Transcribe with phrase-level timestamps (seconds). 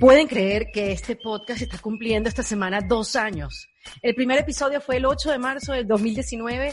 [0.00, 3.68] Pueden creer que este podcast está cumpliendo esta semana dos años.
[4.00, 6.72] El primer episodio fue el 8 de marzo del 2019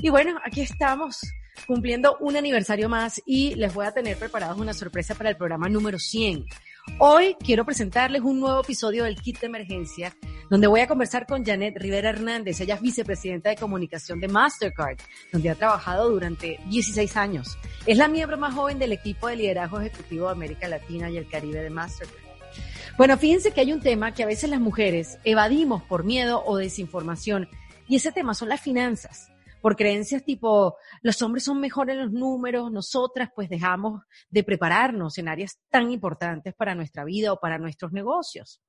[0.00, 1.18] y bueno, aquí estamos
[1.66, 5.68] cumpliendo un aniversario más y les voy a tener preparados una sorpresa para el programa
[5.68, 6.46] número 100.
[7.00, 10.14] Hoy quiero presentarles un nuevo episodio del Kit de Emergencia,
[10.48, 12.60] donde voy a conversar con Janet Rivera Hernández.
[12.60, 14.98] Ella es vicepresidenta de comunicación de Mastercard,
[15.32, 17.58] donde ha trabajado durante 16 años.
[17.86, 21.28] Es la miembro más joven del equipo de liderazgo ejecutivo de América Latina y el
[21.28, 22.27] Caribe de Mastercard.
[22.98, 26.56] Bueno, fíjense que hay un tema que a veces las mujeres evadimos por miedo o
[26.56, 27.48] desinformación,
[27.86, 32.12] y ese tema son las finanzas por creencias tipo, los hombres son mejores en los
[32.12, 37.58] números, nosotras pues dejamos de prepararnos en áreas tan importantes para nuestra vida o para
[37.58, 38.60] nuestros negocios.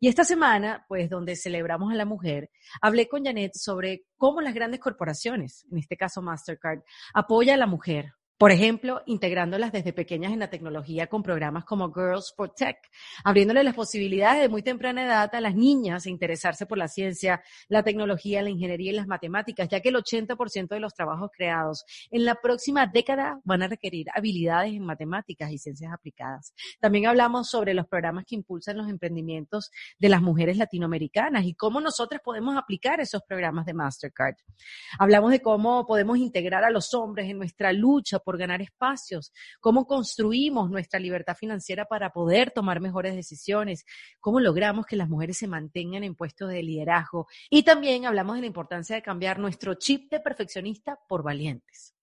[0.00, 4.54] Y esta semana, pues donde celebramos a la mujer, hablé con Janet sobre cómo las
[4.54, 6.80] grandes corporaciones, en este caso Mastercard,
[7.14, 11.92] apoya a la mujer por ejemplo, integrándolas desde pequeñas en la tecnología con programas como
[11.92, 12.76] Girls for Tech,
[13.24, 17.42] abriéndole las posibilidades de muy temprana edad a las niñas a interesarse por la ciencia,
[17.68, 21.84] la tecnología, la ingeniería y las matemáticas, ya que el 80% de los trabajos creados
[22.10, 26.54] en la próxima década van a requerir habilidades en matemáticas y ciencias aplicadas.
[26.80, 31.80] También hablamos sobre los programas que impulsan los emprendimientos de las mujeres latinoamericanas y cómo
[31.80, 34.34] nosotras podemos aplicar esos programas de Mastercard.
[34.98, 39.86] Hablamos de cómo podemos integrar a los hombres en nuestra lucha por ganar espacios, cómo
[39.86, 43.84] construimos nuestra libertad financiera para poder tomar mejores decisiones,
[44.20, 48.42] cómo logramos que las mujeres se mantengan en puestos de liderazgo y también hablamos de
[48.42, 51.94] la importancia de cambiar nuestro chip de perfeccionista por valientes.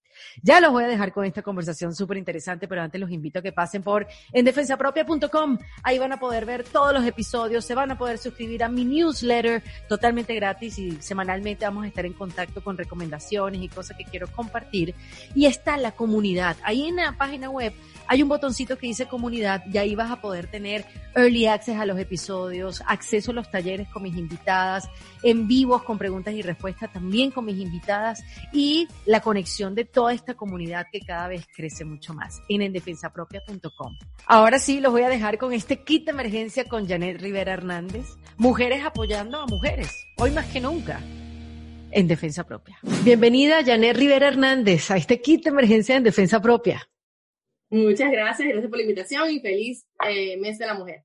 [0.42, 3.42] Ya los voy a dejar con esta conversación súper interesante, pero antes los invito a
[3.42, 5.58] que pasen por endefensapropia.com.
[5.82, 8.84] Ahí van a poder ver todos los episodios, se van a poder suscribir a mi
[8.84, 14.04] newsletter totalmente gratis y semanalmente vamos a estar en contacto con recomendaciones y cosas que
[14.04, 14.94] quiero compartir.
[15.34, 16.56] Y está la comunidad.
[16.62, 17.72] Ahí en la página web
[18.06, 20.84] hay un botoncito que dice comunidad y ahí vas a poder tener
[21.14, 24.88] early access a los episodios, acceso a los talleres con mis invitadas,
[25.22, 30.16] en vivos con preguntas y respuestas también con mis invitadas y la conexión de toda
[30.16, 33.96] esta comunidad que cada vez crece mucho más en endefensapropia.com.
[34.26, 38.06] Ahora sí, los voy a dejar con este kit de emergencia con Janet Rivera Hernández.
[38.36, 41.00] Mujeres apoyando a mujeres, hoy más que nunca
[41.92, 42.78] en defensa propia.
[43.04, 46.88] Bienvenida Janet Rivera Hernández a este kit de emergencia en defensa propia.
[47.68, 51.04] Muchas gracias, gracias por la invitación y feliz eh, mes de la mujer.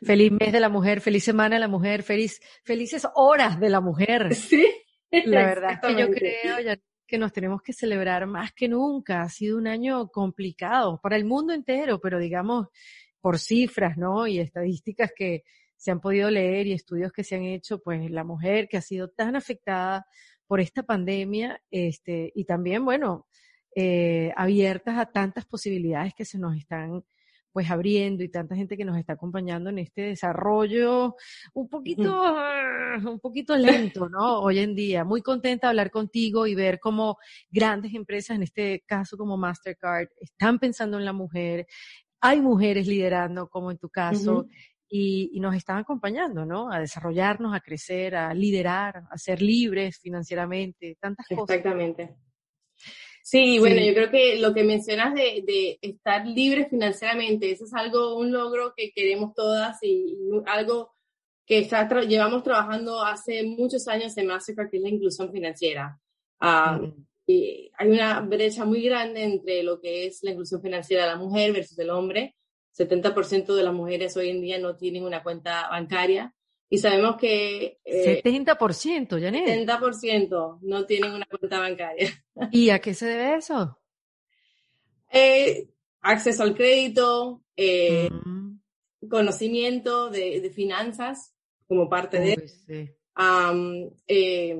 [0.00, 3.80] Feliz mes de la mujer, feliz semana de la mujer, feliz, felices horas de la
[3.80, 4.32] mujer.
[4.32, 4.64] Sí.
[5.10, 9.22] La verdad es que yo creo ya que nos tenemos que celebrar más que nunca.
[9.22, 12.68] Ha sido un año complicado para el mundo entero, pero digamos
[13.20, 14.26] por cifras, ¿no?
[14.26, 15.44] Y estadísticas que
[15.76, 18.82] se han podido leer y estudios que se han hecho, pues la mujer que ha
[18.82, 20.06] sido tan afectada
[20.46, 23.26] por esta pandemia, este, y también, bueno,
[23.74, 27.04] eh, abiertas a tantas posibilidades que se nos están
[27.54, 31.14] pues abriendo y tanta gente que nos está acompañando en este desarrollo
[31.52, 34.40] un poquito, ah, un poquito lento, ¿no?
[34.40, 35.04] Hoy en día.
[35.04, 37.16] Muy contenta de hablar contigo y ver cómo
[37.48, 41.68] grandes empresas, en este caso como Mastercard, están pensando en la mujer.
[42.20, 44.48] Hay mujeres liderando, como en tu caso,
[44.88, 46.72] y, y, nos están acompañando, ¿no?
[46.72, 51.56] A desarrollarnos, a crecer, a liderar, a ser libres financieramente, tantas cosas.
[51.56, 52.16] Exactamente.
[53.26, 57.72] Sí, bueno, yo creo que lo que mencionas de, de, estar libre financieramente, eso es
[57.72, 60.14] algo, un logro que queremos todas y,
[60.44, 60.92] algo
[61.46, 65.98] que está llevamos trabajando hace muchos años en Mastercard, que es la inclusión financiera.
[66.38, 66.78] Ah,
[67.26, 71.16] y hay una brecha muy grande entre lo que es la inclusión financiera de la
[71.16, 72.36] mujer versus el hombre.
[72.76, 76.34] 70% de las mujeres hoy en día no tienen una cuenta bancaria
[76.68, 77.78] y sabemos que...
[77.84, 79.66] Eh, 70%, Janet.
[79.66, 82.10] 70% no tienen una cuenta bancaria.
[82.50, 83.78] ¿Y a qué se debe eso?
[85.16, 85.68] Eh,
[86.00, 89.08] acceso al crédito, eh, mm.
[89.08, 91.36] conocimiento de, de, finanzas
[91.68, 92.48] como parte de...
[92.48, 92.90] Sí.
[94.08, 94.58] Eh,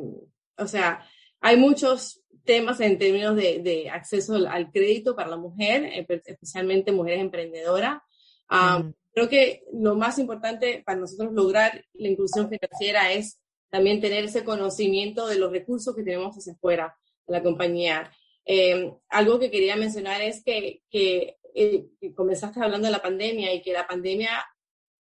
[0.57, 1.05] o sea,
[1.41, 7.23] hay muchos temas en términos de, de acceso al, crédito para la mujer, especialmente mujeres
[7.23, 8.01] emprendedoras.
[8.49, 8.91] Mm.
[9.15, 13.41] Creo que lo más importante para nosotros lograr la inclusión financiera es
[13.71, 16.97] también tener ese conocimiento de los recursos que tenemos hacia afuera
[17.27, 18.11] de la compañía.
[18.45, 23.55] Eh, algo que quería mencionar es que, que, eh, que, comenzaste hablando de la pandemia
[23.55, 24.45] y que la pandemia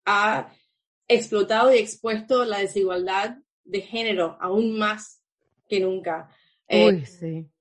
[0.05, 0.53] ha
[1.09, 5.23] explotado y expuesto la desigualdad de género aún más
[5.69, 6.29] que nunca.
[6.69, 7.52] Eh, sí.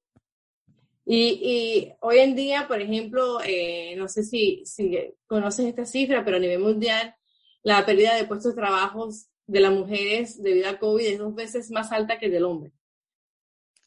[1.05, 6.23] Y, y, hoy en día, por ejemplo, eh, no sé si, si conoces esta cifra,
[6.23, 7.15] pero a nivel mundial,
[7.63, 9.09] la pérdida de puestos de trabajo
[9.47, 12.71] de las mujeres debido a COVID es dos veces más alta que del hombre.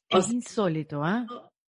[0.09, 1.27] Es insólito, ¿ah?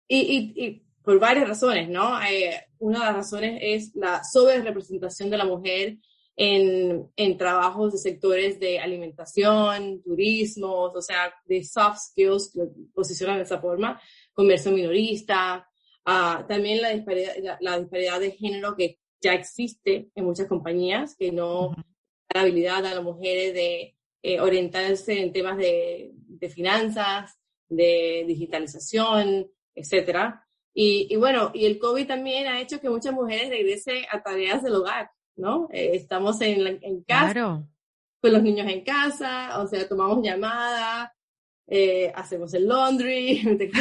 [0.06, 2.20] Y, y, y, por varias razones, ¿no?
[2.22, 5.98] Eh, una de las razones es la sobre representación de la mujer
[6.37, 12.70] en, en trabajos de sectores de alimentación, turismo, o sea, de soft skills, que lo
[12.94, 14.00] posicionan de esa forma,
[14.40, 15.69] comercio minorista,
[16.06, 21.14] uh, también la disparidad, la, la, disparidad de género que ya existe en muchas compañías,
[21.14, 26.48] que no da la habilidad a las mujeres de eh, orientarse en temas de, de,
[26.48, 27.38] finanzas,
[27.69, 30.46] de digitalización, etcétera.
[30.72, 34.62] Y, y, bueno, y el COVID también ha hecho que muchas mujeres regresen a tareas
[34.62, 35.10] del hogar.
[35.37, 35.69] ¿no?
[35.70, 37.62] Eh, estamos en, en casa,
[38.20, 41.10] con los niños en casa, o sea, tomamos llamadas,
[41.70, 43.43] eh, hacemos el laundry.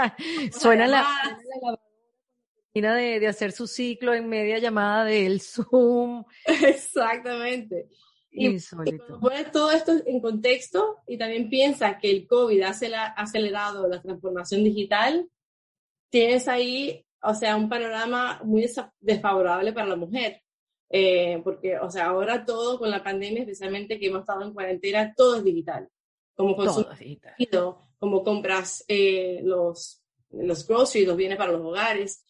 [0.58, 1.06] Suena la,
[2.74, 6.24] la de, de, hacer su ciclo en media llamada del Zoom.
[6.46, 7.88] Exactamente.
[8.32, 8.56] Y,
[9.20, 12.70] pones todo esto en contexto y también piensa que el COVID ha
[13.16, 15.28] acelerado la transformación digital,
[16.10, 18.70] tienes ahí, o sea, un panorama muy
[19.00, 20.42] desfavorable para la mujer.
[20.92, 25.12] Eh, porque, o sea, ahora todo con la pandemia, especialmente que hemos estado en cuarentena,
[25.14, 25.88] todo es digital.
[26.40, 26.56] Como
[26.98, 27.76] digital.
[27.98, 32.24] como compras eh, los, los groceries, los bienes para los hogares.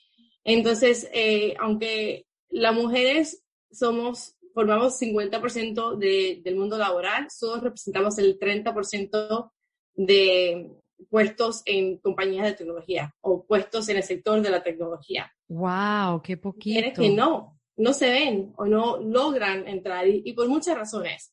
[0.44, 8.38] Entonces, eh, aunque las mujeres somos, formamos 50% de, del mundo laboral, solo representamos el
[8.38, 9.50] 30%
[9.94, 10.70] de
[11.08, 15.32] puestos en compañías de tecnología o puestos en el sector de la tecnología.
[15.48, 16.20] ¡Wow!
[16.22, 17.00] ¡Qué poquito!
[17.00, 21.32] que no, no se ven o no logran entrar y, por muchas razones.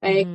[0.00, 0.26] Eh,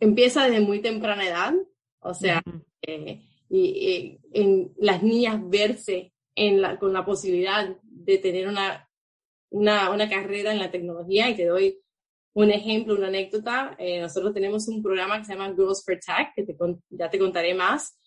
[0.00, 1.54] empieza desde muy temprana edad,
[2.00, 2.42] o sea,
[2.82, 8.88] eh, y, en las niñas verse en la, con la posibilidad de tener una,
[9.50, 11.80] una, una, carrera en la tecnología y te doy
[12.34, 13.74] un ejemplo, una anécdota.
[13.78, 16.56] Eh, nosotros tenemos un programa que se llama Girls for Tech, que te,
[16.90, 17.98] ya te contaré más,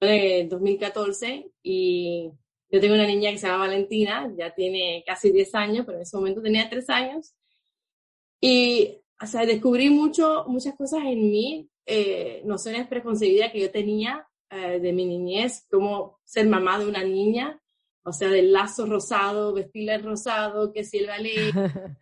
[0.00, 2.30] en 2014 y
[2.70, 6.02] yo tengo una niña que se llama Valentina, ya tiene casi 10 años, pero en
[6.02, 7.34] ese momento tenía 3 años.
[8.40, 14.26] Y, o sea, descubrí mucho, muchas cosas en mí, eh, nociones preconcebidas que yo tenía
[14.50, 17.58] eh, de mi niñez, como ser mamá de una niña,
[18.04, 21.52] o sea, del lazo rosado, vestirla en rosado, que si el ballet.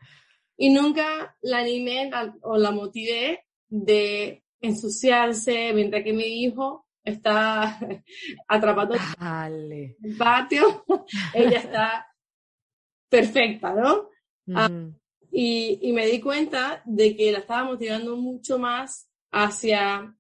[0.56, 2.10] y nunca la animé
[2.42, 7.78] o la motivé de ensuciarse, mientras que mi hijo está
[8.48, 10.84] atrapando en el patio,
[11.34, 12.06] ella está
[13.08, 14.08] perfecta, ¿no?
[14.54, 14.68] Ah,
[15.34, 20.14] y, y, me di cuenta de que la estaba motivando mucho más hacia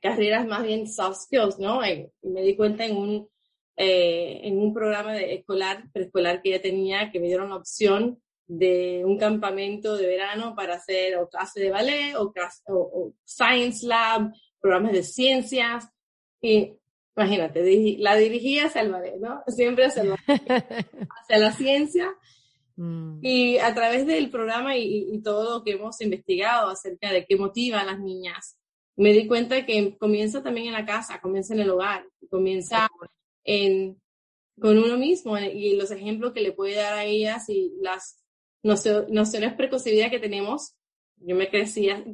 [0.00, 1.86] carreras más bien soft skills, ¿no?
[1.86, 3.28] Y, me di cuenta en un,
[3.76, 8.22] eh, en un programa de escolar, preescolar que ella tenía, que me dieron la opción
[8.46, 12.32] de un campamento de verano para hacer o clase de ballet o,
[12.68, 15.90] o science lab, programas de ciencias,
[16.40, 16.72] y
[17.14, 19.42] imagínate, la dirigía hacia el ballet, ¿no?
[19.48, 22.14] Siempre hacia, hacia la ciencia.
[22.78, 23.18] Mm.
[23.22, 27.36] Y a través del programa y, y, todo lo que hemos investigado acerca de qué
[27.36, 28.56] motiva a las niñas,
[28.96, 32.88] me di cuenta que comienza también en la casa, comienza en el hogar, comienza
[33.44, 34.00] en,
[34.60, 38.24] con uno mismo y los ejemplos que le puede dar a ellas y las
[38.62, 40.74] nociones preconcebidas que tenemos.
[41.16, 42.04] Yo me crecía,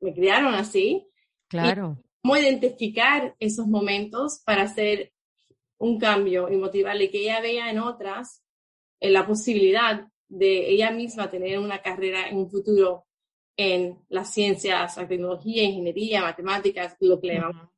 [0.00, 1.06] me criaron así.
[1.48, 5.12] Claro cómo identificar esos momentos para hacer
[5.78, 8.42] un cambio y motivarle que ella vea en otras
[9.00, 13.06] en la posibilidad de ella misma tener una carrera en un futuro
[13.56, 17.70] en las ciencias, la tecnología, ingeniería, matemáticas, lo que le llamamos.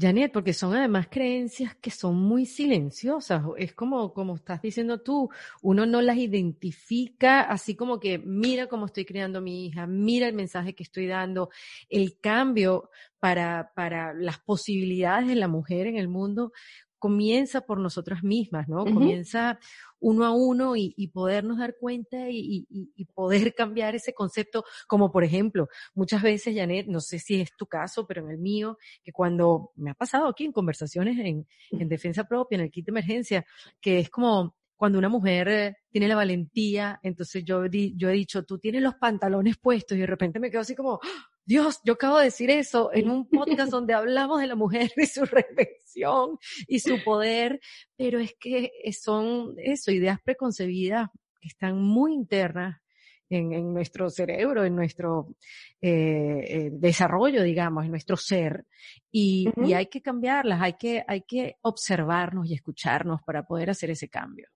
[0.00, 3.42] Janet, porque son además creencias que son muy silenciosas.
[3.58, 5.28] Es como, como estás diciendo tú,
[5.60, 10.26] uno no las identifica así como que mira cómo estoy criando a mi hija, mira
[10.26, 11.50] el mensaje que estoy dando.
[11.90, 16.52] El cambio para, para las posibilidades de la mujer en el mundo
[17.00, 18.84] comienza por nosotras mismas, ¿no?
[18.84, 19.58] Comienza
[19.98, 24.64] uno a uno y, y podernos dar cuenta y, y, y, poder cambiar ese concepto,
[24.86, 28.38] como por ejemplo, muchas veces, Janet, no sé si es tu caso, pero en el
[28.38, 32.70] mío, que cuando me ha pasado aquí en conversaciones en, en defensa propia, en el
[32.70, 33.46] kit de emergencia,
[33.80, 38.46] que es como cuando una mujer eh, tiene la valentía, entonces yo, yo he dicho,
[38.46, 41.00] tú tienes los pantalones puestos y de repente me quedo así como,
[41.44, 45.04] Dios, yo acabo de decir eso en un podcast donde hablamos de la mujer y
[45.04, 47.60] su reflexión y su poder,
[47.94, 51.10] pero es que son eso, ideas preconcebidas
[51.42, 52.80] que están muy internas
[53.28, 55.36] en, en nuestro cerebro, en nuestro
[55.82, 58.64] eh, eh, desarrollo, digamos, en nuestro ser,
[59.12, 63.90] y, y, hay que cambiarlas, hay que, hay que observarnos y escucharnos para poder hacer
[63.90, 64.48] ese cambio.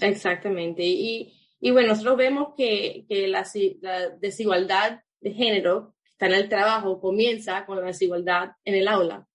[0.00, 0.84] Exactamente.
[0.84, 3.46] Y, y bueno, nosotros vemos que, que la,
[3.80, 9.28] la desigualdad de género está en el trabajo comienza con la desigualdad en el aula.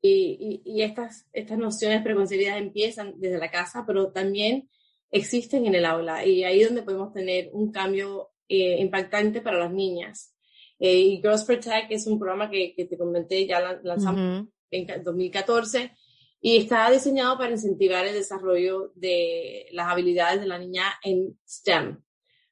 [0.00, 4.68] y, y, y, estas, estas nociones preconcebidas empiezan desde la casa, pero también
[5.10, 9.58] existen en el aula y ahí es donde podemos tener un cambio eh, impactante para
[9.58, 10.34] las niñas.
[10.78, 15.92] Eh, y Girls Protect es un programa que, que te comenté, ya lanzamos en 2014
[16.44, 22.02] y está diseñado para incentivar el desarrollo de las habilidades de la niña en STEM.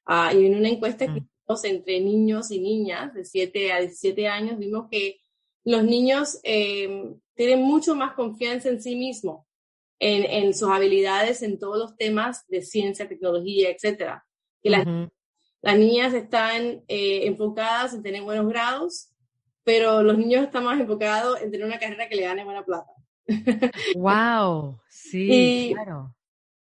[0.05, 4.29] Ah, y en una encuesta que hicimos entre niños y niñas de 7 a 17
[4.29, 5.19] años, vimos que
[5.65, 9.45] los niños eh, tienen mucho más confianza en sí mismos,
[9.99, 14.21] en, en, sus habilidades en todos los temas de ciencia, tecnología, etc.
[14.63, 14.87] Que las,
[15.61, 19.09] las, niñas están eh, enfocadas en tener buenos grados,
[19.65, 23.00] pero los niños están más enfocados en tener una carrera que le gane buena plata.
[23.95, 24.79] ¡Wow!
[24.89, 26.15] Sí, claro.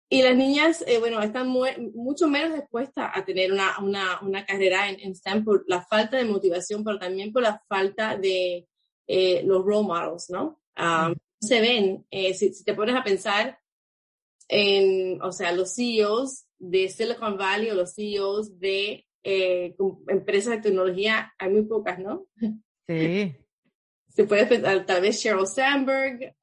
[0.08, 4.88] Y las niñas, eh, bueno, están mucho menos dispuestas a tener una, una, una carrera
[4.88, 8.68] en, en, STEM por la falta de motivación, pero también por la falta de
[9.06, 10.60] eh, los role models, ¿no?
[10.78, 13.58] Um, se ven, eh, si, te pones a pensar
[14.48, 21.32] en, o sea, los CEOs de Silicon Valley o los CEOs de empresas de tecnología,
[21.38, 22.26] hay muy pocas, ¿no?
[22.86, 23.34] Sí.
[24.14, 26.34] Se puede pensar tal vez Sheryl Sandberg,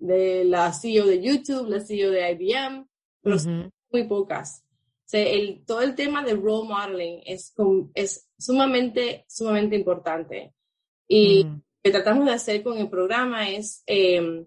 [0.00, 2.86] de la CEO de YouTube, la CEO de IBM,
[3.20, 4.64] pero son muy pocas.
[5.06, 7.52] O sea, el, todo el tema de role modeling es,
[7.94, 10.54] es sumamente, sumamente importante.
[11.08, 14.44] Y lo que tratamos de hacer con el programa es, eh,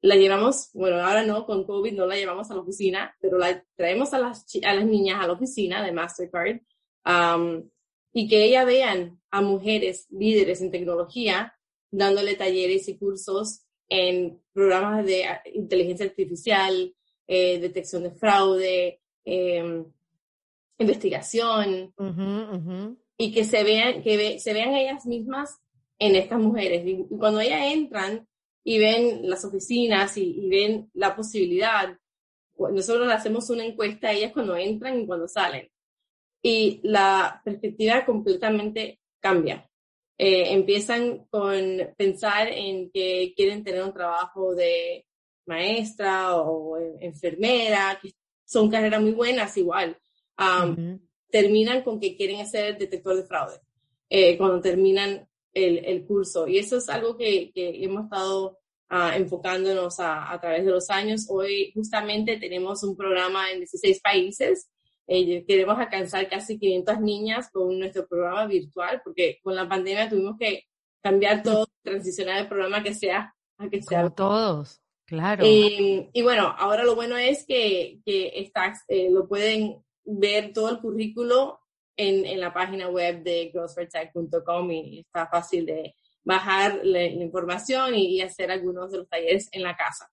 [0.00, 3.62] la llevamos, bueno, ahora no, con COVID no la llevamos a la oficina, pero la
[3.76, 6.60] traemos a las, a las niñas a la oficina de Mastercard
[7.04, 7.68] um,
[8.18, 11.54] y que ellas vean a mujeres líderes en tecnología
[11.90, 16.94] dándole talleres y cursos en programas de inteligencia artificial,
[17.26, 19.84] eh, detección de fraude, em,
[20.78, 21.92] investigación,
[23.18, 25.60] y que se vean, que se vean ellas mismas
[25.98, 26.86] en estas mujeres.
[26.86, 28.26] Y cuando ellas entran
[28.64, 31.94] y ven las oficinas y, ven la posibilidad,
[32.56, 35.68] nosotros hacemos una encuesta a ellas cuando entran y cuando salen.
[36.48, 39.68] Y la perspectiva completamente cambia.
[40.16, 41.58] Eh, empiezan con
[41.96, 45.06] pensar en que quieren tener un trabajo de
[45.46, 48.12] maestra o enfermera, que
[48.44, 49.98] son carreras muy buenas igual.
[51.28, 53.58] Terminan con que quieren ser detector de fraude
[54.08, 56.46] eh, cuando terminan el, el, curso.
[56.46, 60.90] Y eso es algo que, que hemos estado ah, enfocándonos a, a, través de los
[60.90, 61.26] años.
[61.28, 64.70] Hoy justamente tenemos un programa en 16 países
[65.06, 70.36] eh, queremos alcanzar casi 500 niñas con nuestro programa virtual, porque con la pandemia tuvimos
[70.38, 70.64] que
[71.02, 74.02] cambiar todo, transicionar el programa que sea a que sea.
[74.02, 75.44] Como todos, claro.
[75.46, 80.70] Y, y, bueno, ahora lo bueno es que, que está, eh, lo pueden ver todo
[80.70, 81.60] el currículo
[81.96, 85.94] en, en la página web de girlsfortech.com y está fácil de
[86.24, 90.10] bajar la, información y, y hacer algunos de los talleres en la casa.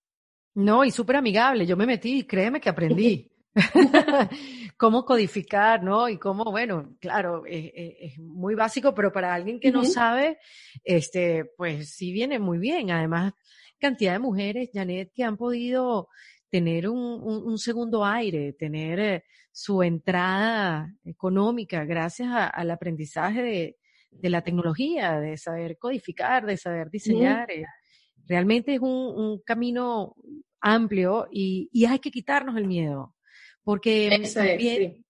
[0.54, 1.66] No, y súper amigable.
[1.66, 3.28] Yo me metí y créeme que aprendí.
[4.76, 6.08] cómo codificar, ¿no?
[6.08, 10.38] Y cómo, bueno, claro, es, es muy básico, pero para alguien que no sabe,
[10.82, 12.90] este, pues sí viene muy bien.
[12.90, 13.32] Además,
[13.78, 16.08] cantidad de mujeres, Janet, que han podido
[16.50, 23.76] tener un, un, segundo aire, tener eh, su entrada económica gracias al aprendizaje de,
[24.12, 27.50] de, la tecnología, de saber codificar, de saber diseñar.
[27.50, 27.64] Eh,
[28.28, 30.14] realmente es un, un camino
[30.60, 33.13] amplio y, y, hay que quitarnos el miedo.
[33.64, 35.04] Porque también,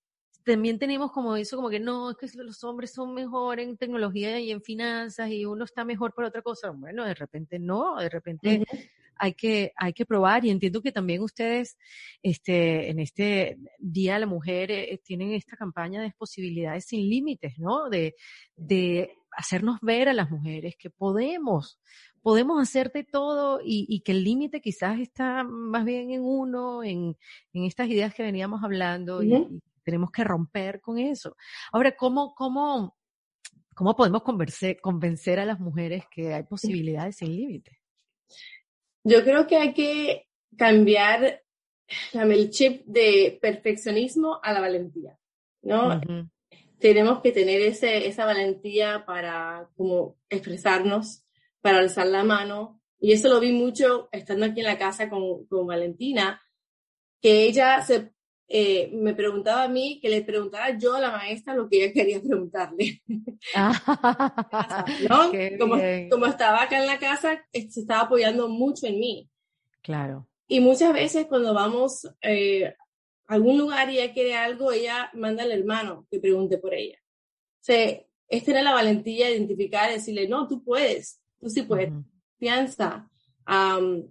[0.45, 4.39] también tenemos como eso, como que no, es que los hombres son mejor en tecnología
[4.39, 6.71] y en finanzas y uno está mejor por otra cosa.
[6.71, 8.65] Bueno, de repente no, de repente
[9.17, 11.77] hay que, hay que probar y entiendo que también ustedes,
[12.23, 17.59] este, en este Día de la Mujer, eh, tienen esta campaña de posibilidades sin límites,
[17.59, 17.89] ¿no?
[17.89, 18.15] De,
[18.57, 21.81] de hacernos ver a las mujeres que podemos,
[22.25, 27.19] podemos hacerte todo y, que el límite quizás está más bien en uno, en,
[27.53, 31.37] en estas ideas que veníamos hablando y, tenemos que romper con eso.
[31.71, 32.97] Ahora, ¿cómo, cómo,
[33.75, 37.79] cómo podemos convencer, convencer a las mujeres que hay posibilidades sin límite?
[39.05, 40.27] Yo creo que hay que
[40.57, 41.43] cambiar
[42.15, 45.19] el chip de perfeccionismo a la valentía,
[45.61, 46.01] ¿no?
[46.79, 51.24] Tenemos que tener ese, esa valentía para como expresarnos,
[51.65, 52.83] para alzar la mano.
[53.01, 56.43] Y eso lo vi mucho estando aquí en la casa con, con Valentina,
[57.23, 58.13] que ella se,
[58.49, 61.95] eh, me preguntaba a mí que le preguntara yo a la maestra lo que ella
[61.95, 63.03] quería preguntarle.
[65.09, 65.33] ¿No?
[65.59, 65.77] Como,
[66.11, 69.31] como, estaba acá en la casa, se estaba apoyando mucho en mí.
[69.81, 70.29] Claro.
[70.47, 72.75] Y muchas veces cuando vamos eh,
[73.27, 76.99] a algún lugar y ella quiere algo, ella manda al hermano que pregunte por ella.
[77.01, 81.93] O sea, es tener la valentía de identificar decirle, no, tú puedes, tú sí puedes,
[82.33, 83.09] confianza.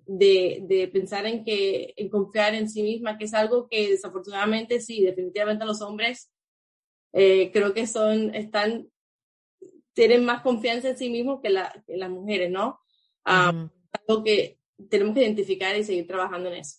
[0.05, 5.03] de, pensar en que, en confiar en sí misma, que es algo que desafortunadamente sí,
[5.03, 6.31] definitivamente los hombres
[7.11, 8.87] eh, creo que son, están,
[9.93, 12.79] tienen más confianza en sí mismos que, las mujeres, ¿no?
[13.23, 14.59] Algo que
[14.89, 16.77] tenemos que identificar y seguir trabajando en eso.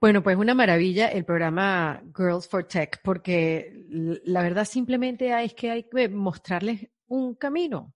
[0.00, 5.70] Bueno, pues una maravilla el programa Girls for Tech, porque la verdad simplemente es que
[5.70, 7.94] hay que mostrarles un camino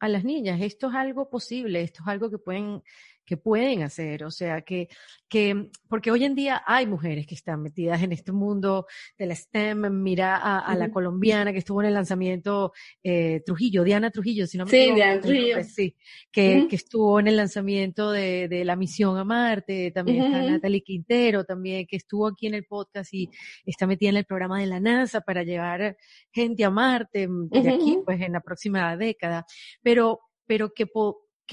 [0.00, 0.60] a las niñas.
[0.62, 2.82] Esto es algo posible, esto es algo que pueden
[3.24, 4.88] que pueden hacer, o sea, que,
[5.28, 8.86] que, porque hoy en día hay mujeres que están metidas en este mundo
[9.16, 12.72] de la STEM, mira a, la colombiana que estuvo en el lanzamiento,
[13.02, 14.96] eh, Trujillo, Diana Trujillo, si no me equivoco.
[14.96, 15.54] Diana Trujillo.
[15.54, 15.96] Pues sí,
[16.32, 20.82] que, que estuvo en el lanzamiento de, de la misión a Marte, también está Natalie
[20.82, 23.30] Quintero, también, que estuvo aquí en el podcast y
[23.64, 25.96] está metida en el programa de la NASA para llevar
[26.32, 29.46] gente a Marte de aquí, pues en la próxima década,
[29.82, 30.86] pero, pero que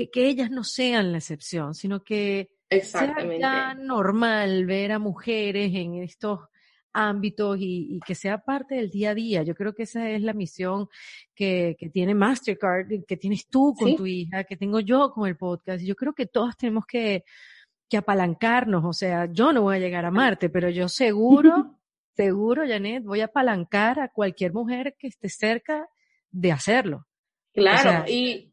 [0.06, 3.39] que, ellas no sean la excepción, sino que Exactamente.
[3.39, 6.42] sea normal ver a mujeres en estos
[6.94, 9.44] ámbitos y, que sea parte del día a día.
[9.44, 10.88] Yo creo que esa es la misión
[11.34, 15.84] que, tiene Mastercard, que tienes tú con tu hija, que tengo yo con el podcast.
[15.84, 17.24] Yo creo que todos tenemos que,
[17.89, 18.84] que apalancarnos.
[18.86, 21.80] O sea, yo no voy a llegar a Marte, pero yo seguro,
[22.16, 25.88] seguro, Janet, voy a apalancar a cualquier mujer que esté cerca
[26.32, 27.06] de hacerlo.
[27.54, 28.47] Claro, y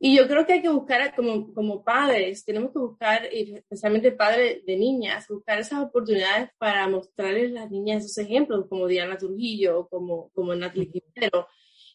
[0.00, 4.64] y yo creo que hay que buscar, como, como padres, tenemos que buscar, especialmente padres
[4.64, 9.88] de niñas, buscar esas oportunidades para mostrarles a las niñas esos ejemplos, como Diana Trujillo,
[9.88, 11.48] como, como Natalie Quintero.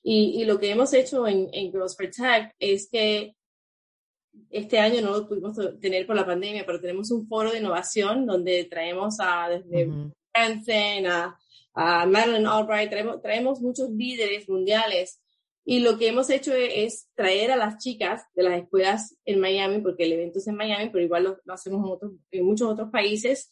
[0.04, 3.36] Y, y lo que hemos hecho en, en Girls for Tech es que
[4.50, 8.26] este año no lo pudimos tener por la pandemia, pero tenemos un foro de innovación
[8.26, 9.90] donde traemos a desde
[10.34, 11.40] Hansen, a,
[11.74, 15.23] a Madeleine Albright, traemos, traemos muchos líderes mundiales
[15.66, 19.40] y lo que hemos hecho e-, es, traer a las chicas de las escuelas en
[19.40, 22.70] Miami, porque el evento es en Miami, pero igual lo, hacemos en, otros, en muchos
[22.70, 23.52] otros países,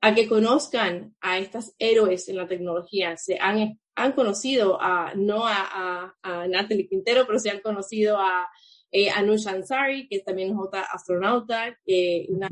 [0.00, 3.16] a que conozcan a estas héroes en la tecnología.
[3.16, 8.48] Se han, han conocido a, no a, a, Natalie Quintero, pero se han conocido a
[8.90, 12.48] eh, Anush Ansari, que también es otra astronauta, eh, una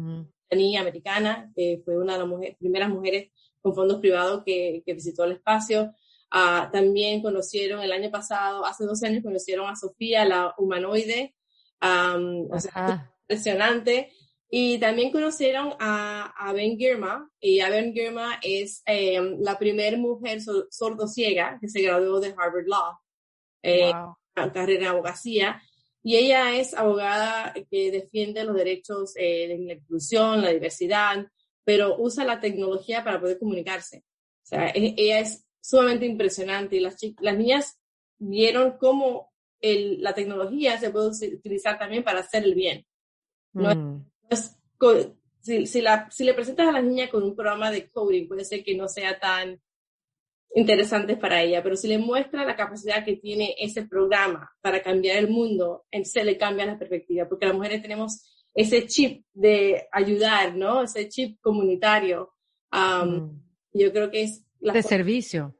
[0.51, 3.31] niña americana, que fue una de las primeras mujeres
[3.61, 5.93] con fondos privados que, que visitó el espacio.
[6.37, 11.33] Ah, también conocieron el año pasado, hace dos años, conocieron a Sofía, la humanoide.
[13.23, 14.11] impresionante.
[14.51, 19.97] Y también conocieron a, a, Ben Girma, y a Ben Girma es em, la primera
[19.97, 22.99] mujer sordo-ciega que se graduó de Harvard Law,
[23.63, 23.93] eh,
[24.35, 25.63] carrera en abogacía.
[26.03, 31.29] Y ella es abogada que defiende los derechos eh, de la inclusión, la diversidad,
[31.63, 33.99] pero usa la tecnología para poder comunicarse.
[34.43, 37.81] O sea, e, ella es sumamente impresionante y las, las niñas
[38.19, 42.85] vieron cómo el, la tecnología se puede utilizar también para hacer el bien.
[43.55, 43.75] ¿no?
[43.75, 44.05] Mm.
[45.41, 48.45] si, si, la, si le presentas a la niña con un programa de coding, puede
[48.45, 49.59] ser que no sea tan
[50.55, 55.17] interesante para ella, pero si le muestra la capacidad que tiene ese programa para cambiar
[55.17, 60.55] el mundo, se le cambia la perspectiva, porque las mujeres tenemos ese chip de ayudar,
[60.55, 60.83] ¿no?
[60.83, 62.35] Ese chip comunitario.
[62.71, 63.31] Mm.
[63.73, 65.55] Yo creo que es de servicio.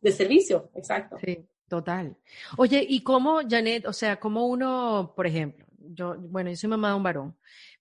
[0.00, 1.16] De servicio, exacto.
[1.24, 2.16] Sí, total.
[2.56, 6.90] Oye, ¿y cómo, Janet, o sea, cómo uno, por ejemplo, yo, bueno, yo soy mamá
[6.90, 7.36] de un varón,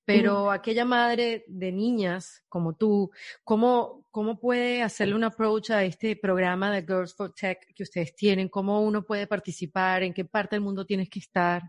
[0.06, 3.12] pero aquella madre de niñas como tú,
[3.44, 8.16] ¿cómo, ¿cómo puede hacerle un approach a este programa de Girls for Tech que ustedes
[8.16, 8.50] tienen?
[8.50, 10.04] ¿Cómo uno puede participar?
[10.04, 11.64] ¿En qué parte del mundo tienes que estar?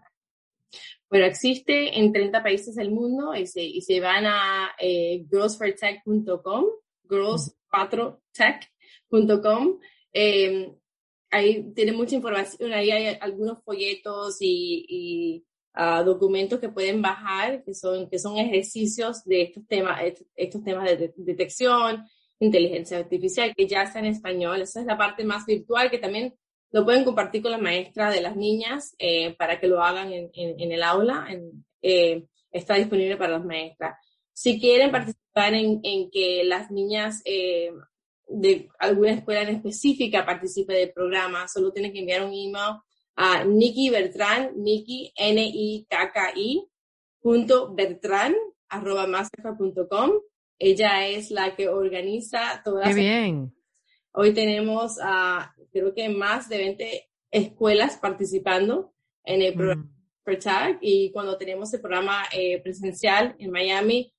[1.09, 6.65] Bueno, existe en 30 países del mundo y se, y se van a eh, girlsfortech.com,
[7.09, 8.69] girls4tech,
[10.13, 10.73] eh,
[11.31, 17.75] ahí tiene mucha información, ahí hay algunos folletos y, ah, documentos que pueden bajar, que
[17.75, 20.01] son, que son ejercicios de estos temas,
[20.35, 22.07] estos temas de, detección,
[22.39, 24.63] inteligencia artificial, que ya está en español.
[24.63, 26.35] Esa es la parte más virtual que también
[26.71, 30.73] lo pueden compartir con la maestra de las niñas eh, para que lo hagan en,
[30.73, 31.27] el aula.
[31.81, 33.99] Eh, está disponible para las maestras.
[34.33, 37.73] Si quieren participar en, que las niñas eh,
[38.29, 42.81] de alguna escuela en específica participe del programa, solo tiene que enviar un email
[43.17, 46.69] a Nikki Bertrand, Nikki, N-I-K-K-I,
[47.21, 48.37] punto Bertrand,
[48.69, 50.13] arroba mastercard.com.
[50.59, 53.55] Ella es la que organiza todas Qué bien.
[54.13, 59.91] Hoy tenemos, uh, creo que más de 20 escuelas participando en el programa
[60.25, 60.79] mm.
[60.81, 64.13] y cuando tenemos el programa eh, presencial en Miami,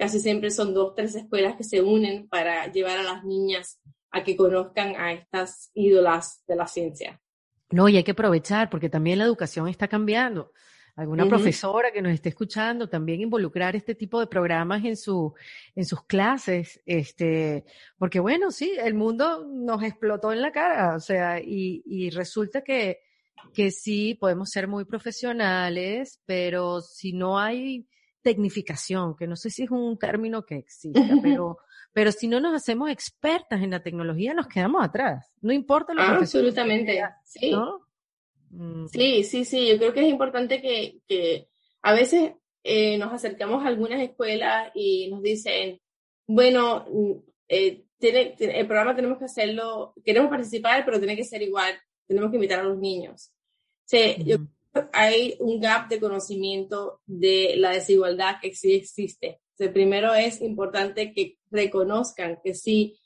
[0.00, 3.78] casi siempre son dos, tres escuelas que se unen para llevar a las niñas
[4.10, 7.20] a que conozcan a estas ídolas de la ciencia.
[7.68, 10.52] No, y hay que aprovechar porque también la educación está cambiando.
[10.96, 15.34] alguna profesora que nos esté escuchando, también involucrar este tipo de programas en su,
[15.74, 17.66] en sus clases, este,
[17.98, 22.62] porque bueno, sí, el mundo nos explotó en la cara, o sea, y, y resulta
[22.62, 23.00] que,
[23.52, 27.86] que sí, podemos ser muy profesionales, pero si no hay
[28.22, 31.58] tecnificación, que no sé si es un término que exista, pero,
[31.92, 35.32] pero si no nos hacemos expertas en la tecnología, nos quedamos atrás.
[35.40, 37.52] No importa lo que Absolutamente, sí.
[38.50, 38.86] Mm.
[38.88, 39.68] Sí, sí, sí.
[39.68, 41.48] Yo creo que es importante que, que
[41.82, 45.80] a veces eh, nos acercamos a algunas escuelas y nos dicen,
[46.26, 47.12] bueno, mm,
[47.48, 51.74] eh, tiene, el programa tenemos que hacerlo, queremos participar, pero tiene que ser igual,
[52.06, 53.30] tenemos que invitar a los niños.
[53.84, 54.38] Sí, yo
[54.92, 59.40] hay un gap de conocimiento de la desigualdad que sí existe.
[59.72, 62.98] primero es importante que reconozcan que sí,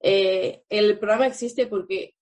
[0.00, 2.14] eh, el programa existe porque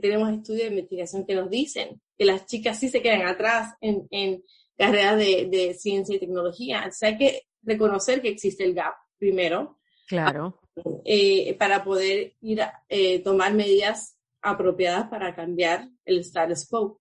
[0.00, 4.06] tenemos estudios de investigación que nos dicen que las chicas sí se quedan atrás en,
[4.10, 4.42] en
[4.76, 6.78] carreras de, de, ciencia y tecnología.
[6.78, 9.78] Entonces hay que reconocer que existe el gap primero.
[10.08, 10.60] Claro.
[11.04, 17.00] Eh, para poder ir a eh, tomar medidas apropiadas para cambiar el status quo.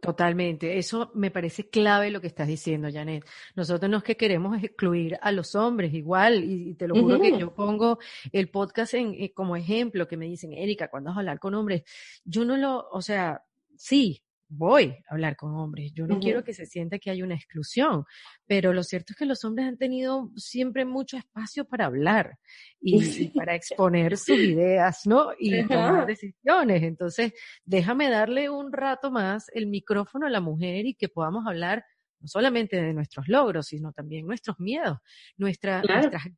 [0.00, 0.78] Totalmente.
[0.78, 3.24] Eso me parece clave lo que estás diciendo, Janet.
[3.54, 7.38] Nosotros no es que queremos excluir a los hombres igual, y, te lo juro que
[7.38, 7.98] yo pongo
[8.32, 11.54] el podcast en, eh, como ejemplo, que me dicen, Erika, ¿cuándo vas a hablar con
[11.54, 11.82] hombres?
[12.24, 13.44] Yo no lo, o sea,
[13.76, 15.92] sí, voy a hablar con hombres.
[15.94, 18.04] Yo no quiero que se sienta que hay una exclusión,
[18.46, 22.36] pero lo cierto es que los hombres han tenido siempre mucho espacio para hablar
[22.80, 25.30] y, para exponer sus ideas, ¿no?
[25.38, 26.82] Y tomar decisiones.
[26.82, 27.32] Entonces,
[27.64, 31.84] déjame darle un rato más el micrófono a la mujer y que podamos hablar
[32.18, 34.98] no solamente de nuestros logros, sino también nuestros miedos,
[35.38, 35.82] nuestras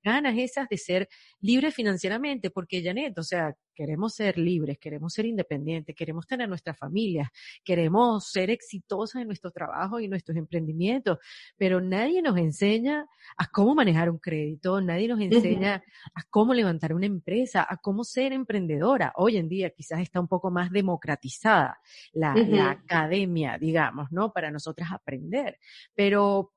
[0.03, 1.09] ganas esas de ser
[1.41, 6.79] libres financieramente, porque Janet, o sea, queremos ser libres, queremos ser independientes, queremos tener nuestras
[6.79, 7.29] familias,
[7.65, 11.19] queremos ser exitosas en nuestro trabajo y nuestros emprendimientos,
[11.57, 13.07] pero nadie nos enseña
[13.37, 15.83] a cómo manejar un crédito, nadie nos enseña
[16.15, 19.13] a cómo levantar una empresa, a cómo ser emprendedora.
[19.17, 21.79] Hoy en día quizás está un poco más democratizada
[22.13, 24.33] la, la academia, digamos, ¿no?
[24.33, 25.59] Para nosotras aprender.
[25.95, 26.53] Pero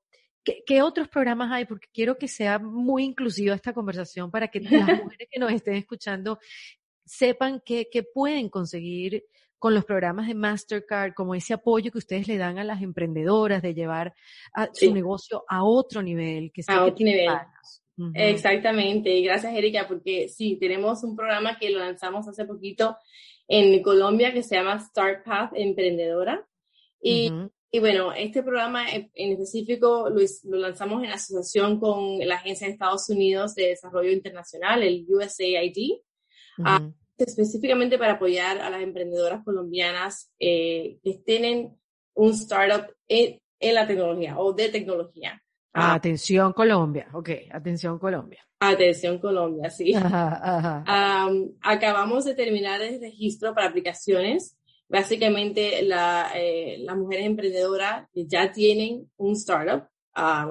[0.66, 1.66] ¿Qué, otros programas hay?
[1.66, 4.70] Porque quiero que sea muy inclusiva esta conversación para que las
[5.04, 6.38] mujeres que nos estén escuchando
[7.06, 9.26] sepan que, pueden conseguir
[9.60, 13.62] con los programas de Mastercard, como ese apoyo que ustedes le dan a las emprendedoras
[13.62, 14.14] de llevar
[14.54, 16.52] a su negocio a otro nivel.
[16.52, 17.30] Que a otro nivel.
[18.14, 22.98] Exactamente, y gracias Erika, porque sí, tenemos un programa que lo lanzamos hace poquito
[23.48, 26.46] en Colombia que se llama Start Path Emprendedora.
[27.02, 27.32] Y,
[27.72, 32.74] y bueno, este programa en específico lo, lo, lanzamos en asociación con la Agencia de
[32.74, 36.00] Estados Unidos de Desarrollo Internacional, el USAID
[37.18, 41.78] específicamente para apoyar a las emprendedoras colombianas eh, que tienen
[42.14, 45.42] un startup en, la tecnología o de tecnología.
[45.74, 48.46] Ah, atención Colombia, ok, atención Colombia.
[48.60, 49.94] Atención Colombia, sí.
[51.62, 54.58] acabamos de terminar el registro para aplicaciones.
[54.88, 59.88] Básicamente la, eh, las mujeres emprendedoras ya tienen un startup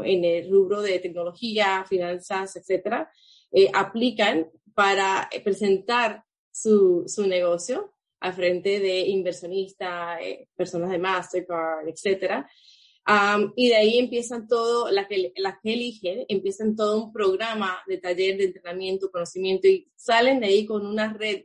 [0.04, 3.10] en el rubro de tecnología, finanzas, etcétera,
[3.50, 11.88] eh, aplican para presentar su, su negocio al frente de inversionistas, eh, personas de Mastercard,
[11.88, 12.48] etcétera.
[13.54, 17.98] y de ahí empiezan todo, las que, las que eligen, empiezan todo un programa de
[17.98, 21.44] taller de entrenamiento, conocimiento y salen de ahí con una red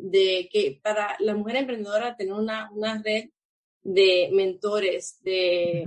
[0.00, 3.30] de que para la mujer emprendedora tener una, una red
[3.82, 5.84] de mentores, de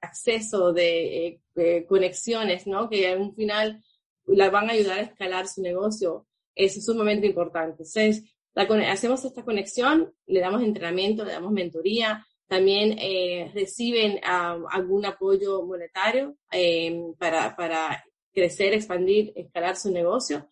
[0.00, 2.88] acceso, de, eh, conexiones, ¿no?
[2.88, 3.82] Que al final
[4.26, 6.26] la van a ayudar a escalar su negocio.
[6.54, 7.84] Eso es sumamente importante.
[7.84, 15.64] Entonces, hacemos esta conexión, le damos entrenamiento, le damos mentoría, también eh, reciben algún apoyo
[15.64, 20.48] monetario em, para, para crecer, expandir, escalar su negocio.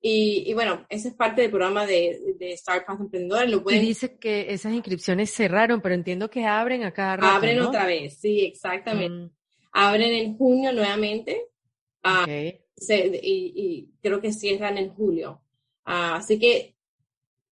[0.00, 3.48] y, bueno, esa es parte del programa de, de Start Path Emprendedor.
[3.48, 7.14] Lo Y dice que esas inscripciones cerraron, pero entiendo que abren acá.
[7.14, 9.26] abren otra vez, sí, exactamente.
[9.26, 9.30] Mm.
[9.72, 11.51] Abren en junio nuevamente.
[12.02, 15.40] Ah, y, creo que cierran en julio.
[15.84, 16.76] Ah, así que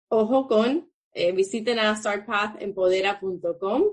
[0.10, 3.83] ojo con, eh, visiten a startpathempodera.com.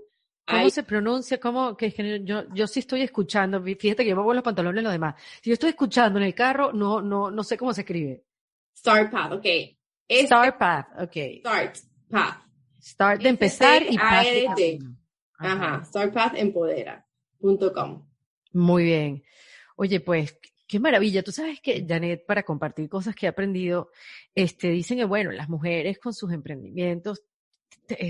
[0.46, 1.40] ¿Cómo se pronuncia?
[1.40, 1.74] ¿Cómo?
[1.76, 3.62] Que, yo, yo sí estoy escuchando.
[3.62, 5.14] Fíjate que yo pongo los pantalones y lo demás.
[5.42, 8.24] Si yo estoy escuchando en el carro, no, no, no sé cómo se escribe.
[8.76, 9.46] Startpath, ok.
[10.08, 11.16] Startpath, ok.
[11.40, 12.44] Startpath.
[12.82, 14.26] Start de empezar y path.
[15.38, 15.82] Ajá.
[15.84, 18.06] Startpathempodera.com.
[18.52, 19.24] Muy bien.
[19.76, 21.22] Oye, pues, qué maravilla.
[21.22, 23.90] Tú sabes que, Janet, para compartir cosas que he aprendido,
[24.34, 27.24] este, dicen que, bueno, las mujeres con sus emprendimientos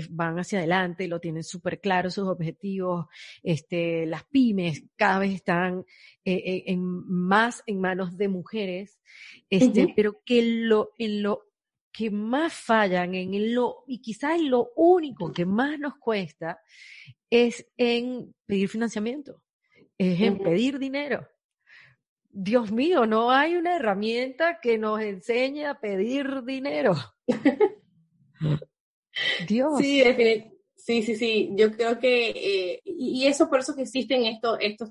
[0.09, 3.07] van hacia adelante, lo tienen súper claro sus objetivos,
[3.43, 5.85] este, las pymes cada vez están
[6.23, 8.99] eh, en, más en manos de mujeres,
[9.49, 11.43] este, pero que lo, en lo
[11.91, 16.59] que más fallan, en lo, y quizás lo único que más nos cuesta,
[17.29, 19.41] es en pedir financiamiento,
[19.97, 21.27] es en pedir dinero.
[22.37, 26.93] Dios mío, no hay una herramienta que nos enseñe a pedir dinero.
[29.47, 29.79] Dios.
[29.79, 30.03] Sí,
[30.75, 31.51] sí, sí, sí.
[31.55, 34.89] Yo creo que, eh, y eso por eso que existen estos, estos,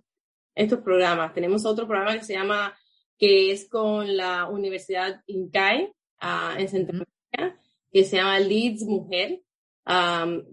[0.55, 1.35] estos programas.
[1.35, 2.75] Tenemos otro programa que se llama,
[3.19, 7.61] que es con la Universidad INCAE uh, en Centroamérica,
[7.93, 9.43] que se llama Leeds Mujer,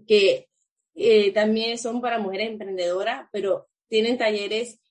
[0.06, 0.46] que
[0.94, 4.81] eh, también son para mujeres emprendedoras, pero tienen talleres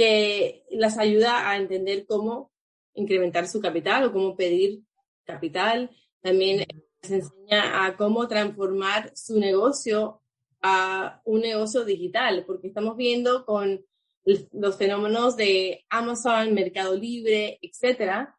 [0.00, 2.50] que las ayuda a entender cómo
[2.94, 4.80] incrementar su capital o cómo pedir
[5.24, 5.90] capital.
[6.22, 6.64] También
[7.02, 10.22] les enseña a cómo transformar su negocio
[10.62, 13.84] a un negocio digital, porque estamos viendo con
[14.24, 18.38] los fenómenos de Amazon, Mercado Libre, etcétera,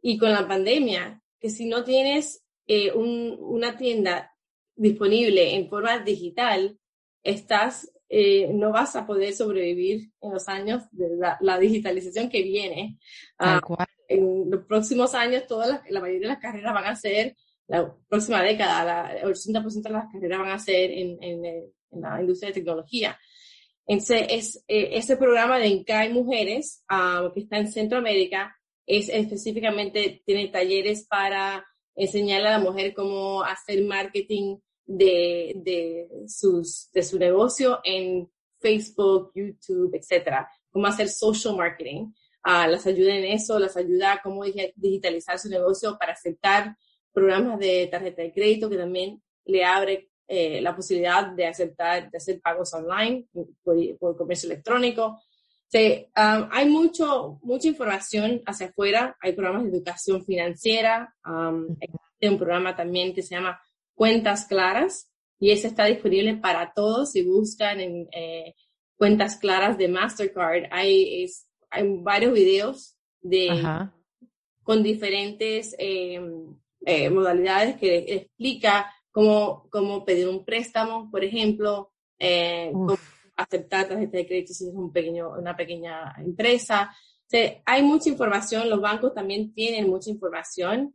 [0.00, 4.34] y con la pandemia, que si no tienes eh, una tienda
[4.76, 6.78] disponible en forma digital,
[7.22, 11.08] estás, eh, no vas a poder sobrevivir en los años de
[11.40, 12.98] la, digitalización que viene.
[13.38, 13.58] Ah,
[14.06, 17.34] en los próximos años, todas la mayoría de las carreras van a ser
[17.68, 22.48] la próxima década, el 80% de las carreras van a ser en, en, la industria
[22.50, 23.18] de tecnología.
[23.86, 30.22] Entonces, es, eh, ese programa de INCAE Mujeres, ah, que está en Centroamérica, es específicamente,
[30.26, 37.18] tiene talleres para enseñarle a la mujer cómo hacer marketing de, de, sus, de su
[37.18, 42.12] negocio en Facebook, YouTube, etcétera, cómo hacer social marketing.
[42.44, 44.42] Uh, las ayuda en eso, las ayuda a cómo
[44.74, 46.76] digitalizar su negocio para aceptar
[47.12, 52.16] programas de tarjeta de crédito que también le abre eh, la posibilidad de aceptar, de
[52.16, 53.26] hacer pagos online
[53.62, 55.20] por, comercio electrónico.
[55.68, 61.76] Sí, um, hay mucho, mucha información hacia afuera, hay programas de educación financiera, um,
[62.20, 63.60] hay un programa también que se llama
[63.94, 68.54] Cuentas Claras y ese está disponible para todos si buscan en eh,
[68.96, 70.64] Cuentas Claras de Mastercard.
[70.70, 71.26] Hay,
[71.70, 73.48] hay varios videos de,
[74.62, 76.20] con diferentes eh,
[76.84, 82.98] eh, modalidades que explica cómo, cómo pedir un préstamo, por ejemplo, eh, cómo
[83.36, 86.94] aceptar tarjeta de crédito si es un pequeño, una pequeña empresa.
[87.64, 90.94] hay mucha información, los bancos también tienen mucha información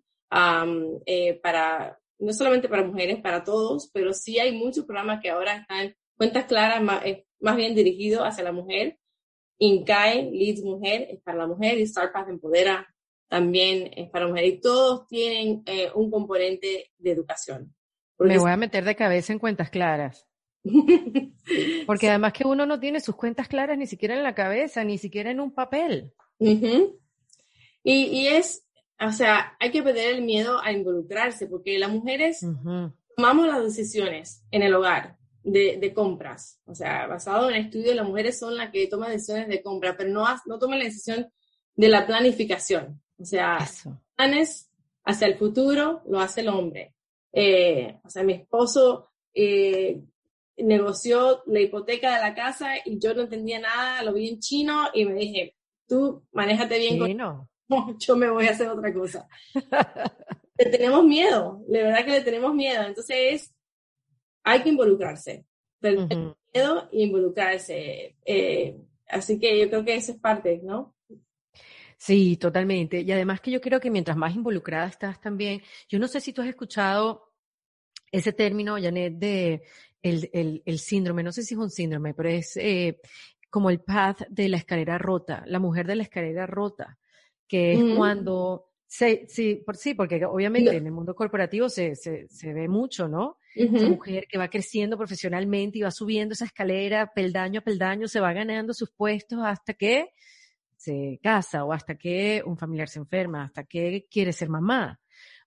[1.06, 5.58] eh, para, no solamente para mujeres, para todos, pero sí hay muchos programas que ahora
[5.58, 7.04] están cuentas claras, más,
[7.40, 8.98] más bien dirigidos hacia la mujer.
[9.60, 12.88] INCAE, Leads Mujer, es para la mujer y StarPath Empodera
[13.28, 17.74] también es para mujeres y todos tienen eh, un componente de educación.
[18.20, 20.28] Me voy a meter de cabeza en cuentas claras.
[21.86, 24.98] Porque además que uno no tiene sus cuentas claras ni siquiera en la cabeza, ni
[24.98, 26.14] siquiera en un papel.
[26.40, 26.90] y,
[27.84, 28.67] y, es,
[29.00, 32.46] o sea, hay que perder el miedo a involucrarse, porque las mujeres
[33.16, 36.60] tomamos las decisiones en el hogar de, de, compras.
[36.66, 40.10] O sea, basado en estudios, las mujeres son las que toman decisiones de compra, pero
[40.10, 41.32] no, no toman la decisión
[41.76, 43.02] de la planificación.
[43.20, 43.60] O sea,
[44.16, 44.70] planes
[45.06, 46.96] hacia el futuro lo hace el hombre.
[47.32, 50.02] Eh, o sea, mi esposo eh,
[50.58, 54.88] negoció la hipoteca de la casa y yo no entendía nada, lo vi en chino
[54.94, 55.56] y me dije,
[55.88, 57.48] tú manéjate bien con...
[58.00, 59.28] Yo me voy a hacer otra cosa.
[60.58, 62.84] le tenemos miedo, de verdad que le tenemos miedo.
[62.84, 63.54] Entonces,
[64.44, 65.46] hay que involucrarse.
[65.80, 66.08] Tener
[66.54, 68.16] miedo e involucrarse.
[68.26, 68.78] Eh,
[69.08, 70.96] así que yo creo que esa es parte, ¿no?
[71.98, 73.02] Sí, totalmente.
[73.02, 76.32] Y además que yo creo que mientras más involucrada estás también, yo no sé si
[76.32, 77.34] tú has escuchado
[78.12, 79.64] ese término, Janet, de
[80.02, 83.00] el, el, el síndrome, no sé si es un síndrome, pero es eh,
[83.50, 86.98] como el path de la escalera rota, la mujer de la escalera rota,
[87.48, 92.28] que es cuando, sí, sí, por, sí, porque obviamente en el mundo corporativo se, se,
[92.28, 93.38] se ve mucho, ¿no?
[93.56, 98.20] Esa mujer que va creciendo profesionalmente y va subiendo esa escalera peldaño a peldaño, se
[98.20, 100.10] va ganando sus puestos hasta que
[100.76, 105.00] se casa o hasta que un familiar se enferma, hasta que quiere ser mamá.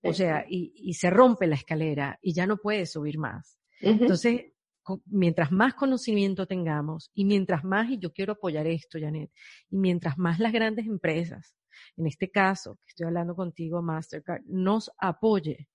[0.02, 3.58] O sea, y, se rompe la escalera y ya no puede subir más.
[3.80, 4.52] Entonces,
[5.06, 9.30] mientras más conocimiento tengamos y mientras más, y yo quiero apoyar esto, Janet,
[9.68, 11.54] y mientras más las grandes empresas,
[11.96, 15.68] en este caso, que estoy hablando contigo, Mastercard, nos apoye,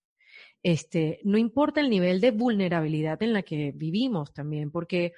[0.63, 5.13] este, no importa el nivel de vulnerabilidad en la que vivimos también, porque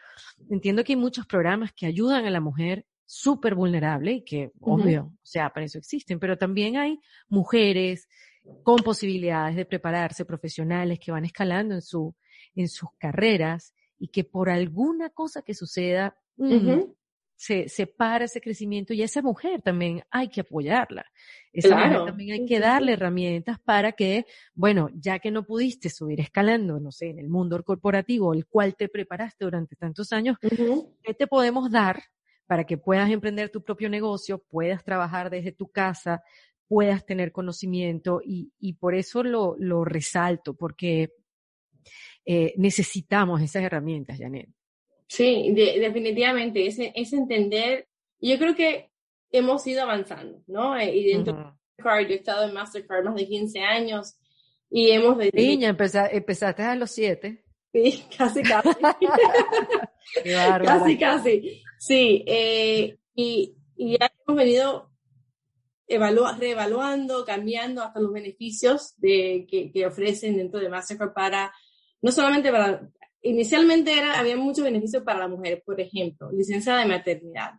[0.49, 5.13] entiendo que hay muchos programas que ayudan a la mujer súper vulnerable y que, obvio,
[5.15, 8.07] o sea, para eso existen, pero también hay mujeres
[8.63, 12.15] con posibilidades de prepararse, profesionales que van escalando en su,
[12.55, 16.81] en sus carreras y que por alguna cosa que suceda, mm,
[17.37, 21.05] se, se para ese crecimiento y a esa mujer también hay que apoyarla.
[21.53, 26.19] Esa mujer también hay que darle herramientas para que, bueno, ya que no pudiste subir
[26.19, 31.13] escalando, no sé, en el mundo corporativo, el cual te preparaste durante tantos años, ¿qué
[31.13, 32.03] te podemos dar
[32.47, 36.23] para que puedas emprender tu propio negocio, puedas trabajar desde tu casa,
[36.67, 41.13] puedas tener conocimiento y, y por eso lo, lo resalto, porque
[42.25, 44.49] eh, necesitamos esas herramientas, Janet.
[45.07, 47.87] Sí, definitivamente, es, es entender,
[48.19, 48.91] yo creo que
[49.31, 50.77] hemos ido avanzando, ¿no?
[50.77, 54.19] Eh, y dentro de Mastercard, yo he estado en Mastercard más de 15 años
[54.69, 55.17] y hemos...
[55.17, 57.43] De, Niña, empezaste a los 7.
[57.73, 58.69] Sí, casi, casi.
[60.63, 61.63] casi, casi.
[61.79, 64.91] Sí, eh, y, y, ya hemos venido
[65.87, 71.53] reevaluando, cambiando hasta los beneficios de, que, que ofrecen dentro de Mastercard para,
[72.01, 72.89] no solamente para
[73.29, 77.53] inicialmente era, había muchos beneficios para la mujer, por ejemplo, licencia de maternidad.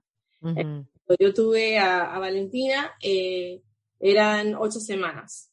[1.19, 3.61] yo tuve a, Valentina, eh,
[4.01, 5.51] eran ocho semanas.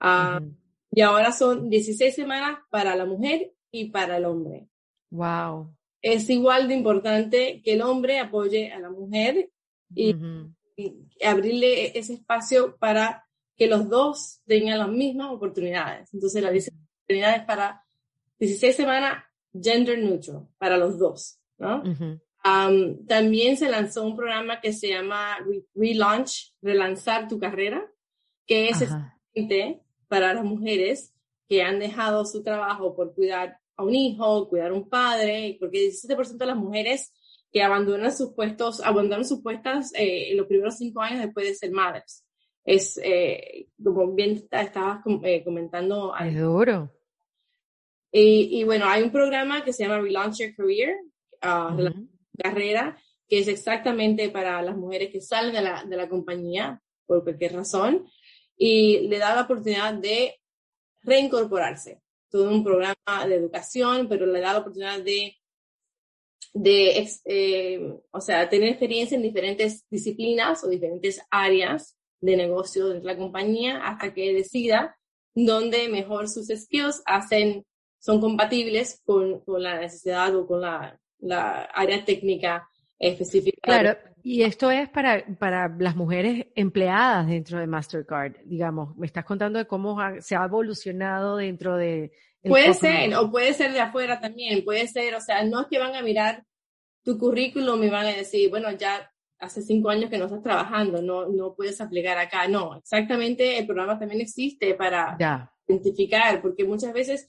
[0.00, 0.40] Ah,
[0.90, 4.68] y ahora son 16 semanas para la mujer y para el hombre.
[5.10, 5.74] Wow.
[6.02, 9.50] Es igual de importante que el hombre apoye a la mujer
[9.94, 10.14] y,
[11.24, 16.12] abrirle ese espacio para que los dos tengan las mismas oportunidades.
[16.12, 17.86] Entonces, la licencia de maternidad es para
[18.38, 19.22] 16 semanas
[19.52, 21.82] gender neutral para los dos, ¿no?
[23.06, 25.38] también se lanzó un programa que se llama
[25.74, 27.86] Relaunch, relanzar tu carrera,
[28.46, 28.84] que es
[30.08, 31.14] para las mujeres
[31.48, 35.88] que han dejado su trabajo por cuidar a un hijo, cuidar a un padre, porque
[35.90, 37.12] 17% de las mujeres
[37.52, 41.54] que abandonan sus puestos, abandonan sus puestos eh, en los primeros cinco años después de
[41.54, 42.24] ser madres.
[42.64, 46.14] Es, eh, como bien estabas eh, comentando.
[46.16, 46.90] Es duro.
[48.14, 50.96] Y, bueno, hay un programa que se llama Relaunch Your Career,
[51.42, 51.94] uh, la
[52.36, 57.24] carrera, que es exactamente para las mujeres que salen de la, de la compañía por
[57.24, 58.06] cualquier razón
[58.56, 60.38] y le da la oportunidad de
[61.02, 62.02] reincorporarse.
[62.30, 62.96] Todo un programa
[63.26, 65.36] de educación, pero le da la oportunidad de,
[66.52, 73.02] de eh, o sea, tener experiencia en diferentes disciplinas o diferentes áreas de negocio de
[73.02, 74.96] la compañía hasta que decida
[75.34, 77.64] dónde mejor sus skills hacen
[78.02, 83.58] son compatibles con, con la necesidad o con la, la área técnica específica.
[83.62, 88.96] Claro, y esto es para, para las mujeres empleadas dentro de Mastercard, digamos.
[88.96, 92.10] Me estás contando de cómo se ha evolucionado dentro de...
[92.42, 95.78] Puede ser, o puede ser de afuera también, puede ser, o sea, no es que
[95.78, 96.44] van a mirar
[97.04, 101.00] tu currículum y van a decir, bueno, ya hace cinco años que no estás trabajando,
[101.02, 102.48] no, no puedes aplicar acá.
[102.48, 105.16] No, exactamente, el programa también existe para
[105.68, 107.28] identificar, porque muchas veces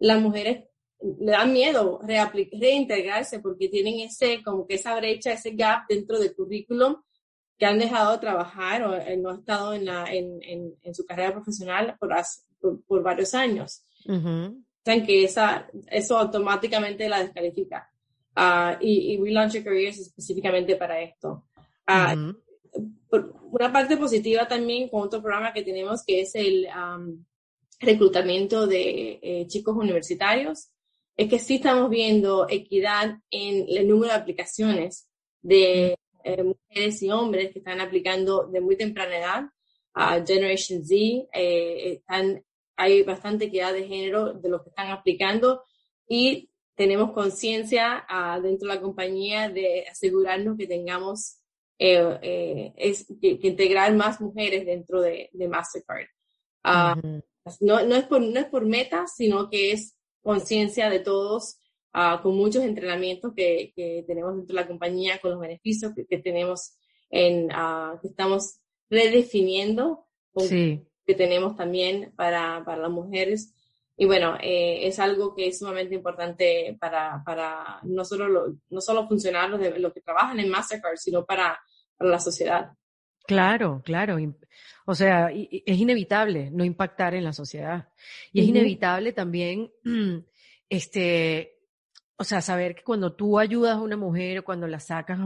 [0.00, 0.64] las mujeres
[1.00, 6.34] le dan miedo reintegrarse porque tienen ese, como que esa brecha, ese gap dentro del
[6.34, 6.96] currículum
[7.56, 11.04] que han dejado de trabajar o eh, no han estado en, la, en, en, su
[11.04, 12.10] carrera profesional por,
[12.86, 13.84] por, varios años.
[14.06, 14.62] Uh
[15.06, 17.88] que esa, eso automáticamente la descalifica.
[18.36, 21.44] Uh, y, y We Launch Your Careers específicamente para esto.
[21.86, 22.32] Uh,
[23.52, 27.24] una parte positiva también con otro programa que tenemos que es el um,
[27.80, 30.70] reclutamiento de eh, chicos universitarios,
[31.16, 35.08] es que sí estamos viendo equidad en el número de aplicaciones
[35.42, 39.44] de eh, mujeres y hombres que están aplicando de muy temprana edad
[39.94, 40.94] a Generation Z.
[41.32, 42.44] Eh, están,
[42.76, 45.64] hay bastante equidad de género de los que están aplicando
[46.06, 51.36] y tenemos conciencia uh, dentro de la compañía de asegurarnos que tengamos
[51.78, 56.06] es, que, integrar más mujeres dentro de, Mastercard.
[56.62, 56.94] Ah,
[57.60, 61.58] no, no, es por, no es por metas, sino que es conciencia de todos,
[61.94, 66.18] uh, con muchos entrenamientos que, que, tenemos dentro de la compañía, con los beneficios que,
[66.18, 66.76] tenemos
[67.10, 73.54] en, uh, que estamos redefiniendo, que tenemos también para, para las mujeres.
[73.96, 79.06] Y bueno, eh, es algo que es sumamente importante para, para no, solo no solo
[79.06, 81.58] funcionarios de los que trabajan en Mastercard, sino para,
[81.96, 82.72] para la sociedad.
[83.26, 84.18] Claro, claro.
[84.90, 87.88] O sea, es inevitable no impactar en la sociedad.
[88.32, 89.70] Y es inevitable también,
[90.68, 91.60] este,
[92.16, 95.20] o sea, saber que cuando tú ayudas a una mujer o cuando la sacas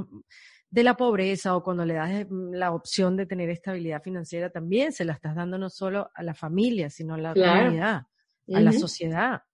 [0.68, 5.06] de la pobreza o cuando le das la opción de tener estabilidad financiera, también se
[5.06, 8.06] la estás dando no solo a la familia, sino a la comunidad,
[8.52, 9.44] a la sociedad.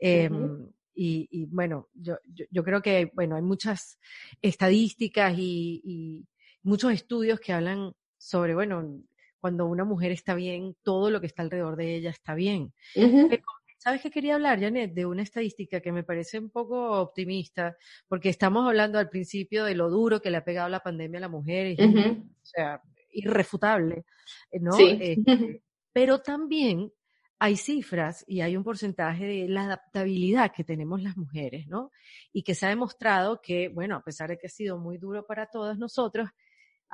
[0.00, 2.16] Em, y, bueno, yo,
[2.50, 4.00] yo, creo que, bueno, hay muchas
[4.42, 6.26] estadísticas y
[6.64, 9.04] muchos estudios que hablan sobre, bueno,
[9.44, 12.72] cuando una mujer está bien, todo lo que está alrededor de ella está bien.
[12.94, 13.42] Pero
[13.76, 14.94] ¿Sabes qué quería hablar, Janet?
[14.94, 17.76] De una estadística que me parece un poco optimista,
[18.08, 21.20] porque estamos hablando al principio de lo duro que le ha pegado la pandemia a
[21.20, 22.80] la mujer, o sea,
[23.10, 24.06] irrefutable,
[24.52, 24.72] ¿no?
[24.72, 24.96] Sí.
[24.98, 25.14] Este,
[25.92, 26.90] pero también
[27.38, 31.90] hay cifras y hay un porcentaje de la adaptabilidad que tenemos las mujeres, ¿no?
[32.32, 35.26] Y que se ha demostrado que, bueno, a pesar de que ha sido muy duro
[35.26, 36.30] para todas nosotros,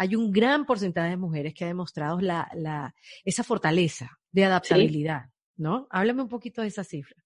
[0.00, 5.26] hay un gran porcentaje de mujeres que ha demostrado la, la, esa fortaleza de adaptabilidad,
[5.58, 5.88] ¿no?
[5.90, 7.22] Háblame un poquito de esa cifra.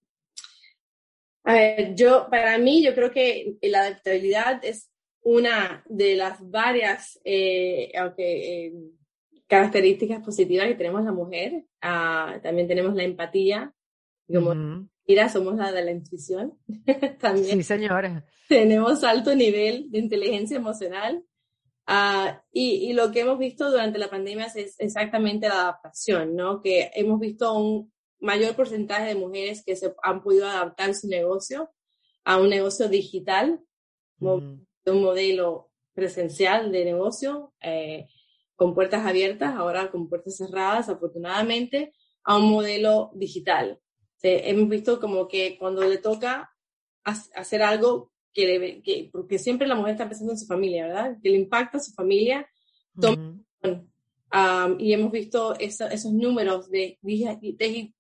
[1.45, 4.91] A ver, yo, para mí, yo creo que la adaptabilidad es
[5.23, 8.73] una de las varias, eh, aunque, eh,
[9.47, 11.67] características positivas que tenemos la mujer.
[11.81, 13.73] Ah, también tenemos la empatía.
[14.27, 16.59] Como mira, somos la de la intuición.
[17.21, 17.59] también.
[17.59, 18.27] Sí, señora.
[18.49, 21.25] Tenemos alto nivel de inteligencia emocional.
[21.87, 26.63] Uh, y, y, lo que hemos visto durante la pandemia es exactamente la adaptación, ¿no?
[26.63, 31.71] Que hemos visto un mayor porcentaje de mujeres que se han podido adaptar su negocio
[32.25, 33.61] a un negocio digital,
[34.19, 38.07] un modelo presencial de negocio, eh,
[38.57, 41.93] con puertas abiertas, ahora con puertas cerradas, afortunadamente,
[42.25, 43.79] a un modelo digital.
[44.23, 46.51] hemos visto como que cuando le toca
[47.05, 51.17] hacer algo que, que, porque siempre la mujer está pensando en su familia, ¿verdad?
[51.23, 52.47] Que le impacta a su familia.
[54.79, 56.99] y hemos visto esos números de,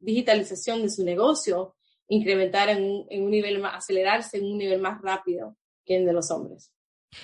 [0.00, 1.74] digitalización de su negocio
[2.08, 5.56] incrementar en un, en un nivel más, acelerarse en un nivel más rápido
[5.86, 6.73] que el de los hombres.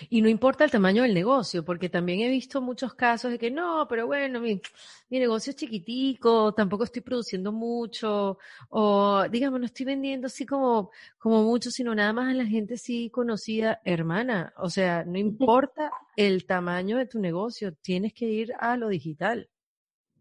[0.09, 3.51] Y no importa el tamaño del negocio, porque también he visto muchos casos de que
[3.51, 4.61] no, pero bueno, mi,
[5.09, 8.39] mi negocio es chiquitico, tampoco estoy produciendo mucho,
[8.69, 12.77] o digamos, no estoy vendiendo así como, como mucho, sino nada más a la gente
[12.77, 14.53] sí conocida, hermana.
[14.57, 19.49] O sea, no importa el tamaño de tu negocio, tienes que ir a lo digital.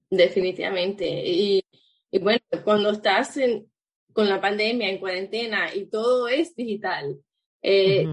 [0.10, 1.06] Definitivamente.
[1.08, 1.64] Y,
[2.12, 3.70] y bueno, cuando estás en,
[4.14, 7.20] con la pandemia, en cuarentena y todo es digital,
[7.62, 8.08] eh,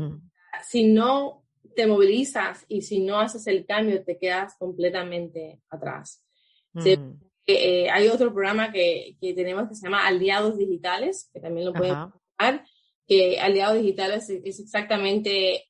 [0.62, 1.45] si no
[1.76, 6.24] te movilizas y si no haces el cambio te quedas completamente atrás.
[6.72, 7.12] Mm.
[7.46, 11.72] Eh, hay otro programa que, que, tenemos que se llama Aliados Digitales, que también lo
[11.72, 12.64] pueden buscar,
[13.06, 15.68] que Aliados Digitales es, exactamente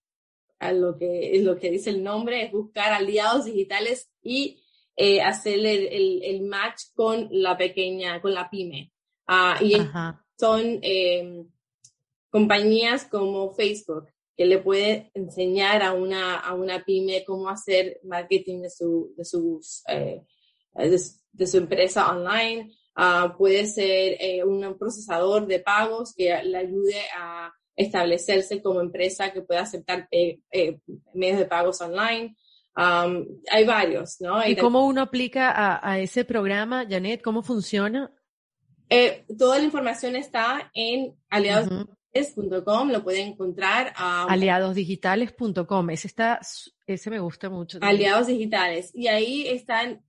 [0.58, 4.62] a lo que, es lo que dice el nombre, es buscar aliados digitales y
[4.96, 8.90] eh, hacer el, el, match con la pequeña, con la pyme.
[9.28, 9.76] Uh, y
[10.38, 11.44] son eh,
[12.30, 18.62] compañías como Facebook, que le puede enseñar a una, a una pyme cómo hacer marketing
[18.62, 20.22] de su, de sus, eh,
[20.74, 22.72] de, su empresa online.
[22.96, 29.32] Uh, puede ser eh, un procesador de pagos que le ayude a establecerse como empresa
[29.32, 30.38] que pueda aceptar eh,
[31.12, 32.36] medios de pagos online.
[32.74, 34.46] Um, hay varios, ¿no?
[34.46, 37.22] ¿Y cómo uno aplica a, a, ese programa, Janet?
[37.22, 38.12] ¿Cómo funciona?
[39.36, 41.16] toda la información está en
[42.18, 43.92] aliados lo pueden encontrar.
[43.96, 46.40] a Aliadosdigitales.com, ese está,
[46.86, 47.78] ese me gusta mucho.
[47.80, 48.90] Aliados digitales.
[48.94, 50.02] Y ahí están,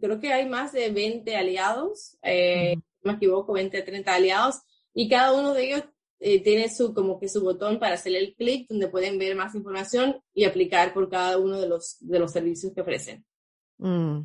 [0.00, 4.62] creo que hay más de 20 aliados, eh, no me equivoco, 20 a 30 aliados,
[4.94, 5.84] y cada uno de ellos
[6.20, 9.54] eh, tiene su, como que su botón para hacer el clic donde pueden ver más
[9.54, 13.24] información y aplicar por cada uno de los, de los servicios que ofrecen.
[13.78, 14.22] Mm.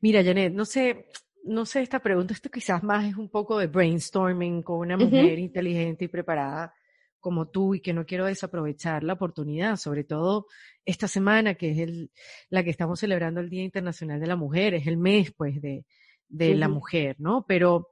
[0.00, 1.06] Mira, Janet, no sé,
[1.48, 5.38] no sé, esta pregunta, esto quizás más es un poco de brainstorming con una mujer
[5.38, 6.74] inteligente y preparada
[7.20, 10.46] como tú y que no quiero desaprovechar la oportunidad, sobre todo
[10.84, 12.10] esta semana que es el,
[12.48, 15.84] la que estamos celebrando el Día Internacional de la Mujer, es el mes pues de,
[16.28, 17.44] de la mujer, ¿no?
[17.46, 17.90] Pero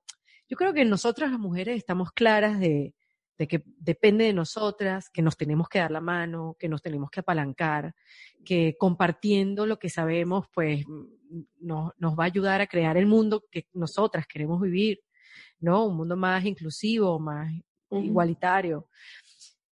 [0.48, 2.94] yo creo que nosotras las mujeres estamos claras de,
[3.38, 7.10] de que depende de nosotras, que nos tenemos que dar la mano, que nos tenemos
[7.10, 7.94] que apalancar,
[8.44, 10.84] que compartiendo lo que sabemos, pues
[11.60, 15.00] nos, nos va a ayudar a crear el mundo que nosotras queremos vivir,
[15.60, 15.86] ¿no?
[15.86, 17.52] Un mundo más inclusivo, más
[17.90, 18.88] igualitario.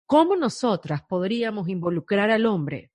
[0.06, 2.90] ¿Cómo nosotras podríamos involucrar al hombre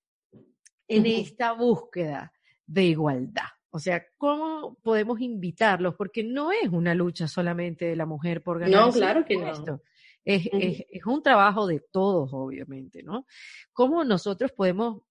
[0.88, 2.32] en esta búsqueda
[2.66, 3.46] de igualdad?
[3.70, 5.94] O sea, ¿cómo podemos invitarlos?
[5.96, 8.86] Porque no es una lucha solamente de la mujer por ganar.
[8.86, 9.80] No, claro que no.
[10.26, 13.26] Es, es, es, un trabajo de todos, obviamente, ¿no?
[13.72, 15.02] ¿Cómo nosotros podemos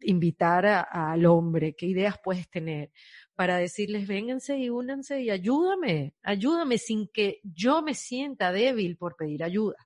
[0.00, 1.74] invitar al hombre?
[1.74, 2.90] ¿Qué ideas puedes tener?
[3.34, 9.14] Para decirles, vénganse y únanse y ayúdame, ayúdame sin que yo me sienta débil por
[9.14, 9.76] pedir ayuda.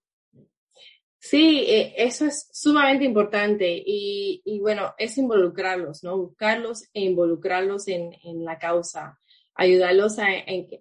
[1.18, 6.16] Sí, eh, eso es sumamente importante y, y, bueno, es involucrarlos, ¿no?
[6.16, 9.18] Buscarlos e involucrarlos en, en la causa
[9.60, 10.24] ayudarlos a,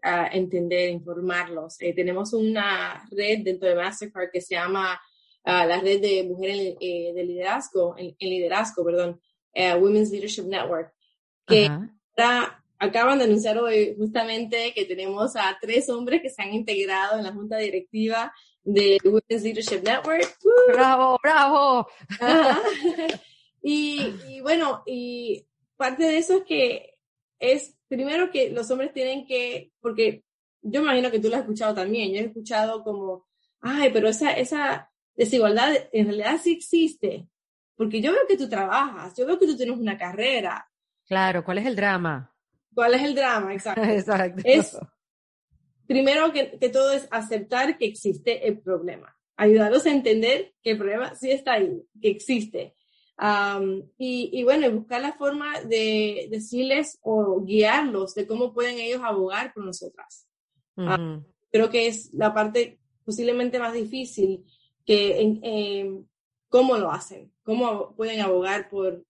[0.03, 1.81] a entender, informarlos.
[1.81, 4.93] Eh, tenemos una red dentro de Mastercard que se llama
[5.45, 9.19] uh, la red de mujeres eh, de liderazgo, en, liderazgo, perdón,
[9.53, 10.93] uh, Women's Leadership Network,
[11.45, 11.69] que
[12.09, 17.17] está acaban de anunciar hoy justamente que tenemos a tres hombres que se han integrado
[17.17, 20.37] en la junta directiva de Women's Leadership Network.
[20.69, 21.87] ¡Bravo, bravo!
[23.61, 26.95] y, y, bueno, y parte de eso es que
[27.39, 30.23] es primero que los hombres tienen que, porque
[30.61, 33.27] yo imagino que tú lo has escuchado también, yo he escuchado como,
[33.59, 37.27] ay, pero esa, esa desigualdad en realidad sí existe,
[37.75, 40.69] porque yo veo que tú trabajas, yo veo que tú tienes una carrera.
[41.05, 42.33] Claro, ¿cuál es el drama?
[42.73, 43.53] ¿Cuál es el drama?
[43.55, 43.81] Exacto.
[43.83, 44.41] Exacto.
[44.45, 44.77] Es,
[45.87, 50.77] primero que, que, todo es aceptar que existe el problema, ayudarlos a entender que el
[50.77, 52.75] problema sí está ahí, que existe.
[53.21, 59.01] Um, y, y, bueno, buscar la forma de decirles o guiarlos de cómo pueden ellos
[59.03, 60.25] abogar por nosotras.
[60.77, 61.17] Uh -huh.
[61.17, 64.45] uh, creo que es la parte posiblemente más difícil
[64.85, 66.01] que en, eh,
[66.47, 69.03] cómo lo hacen, cómo pueden abogar por,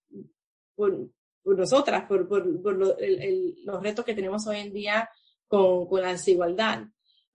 [0.76, 1.10] por,
[1.44, 5.10] por nosotras, por, por, por lo, el, el, los retos que tenemos hoy en día
[5.48, 6.86] con, con la desigualdad.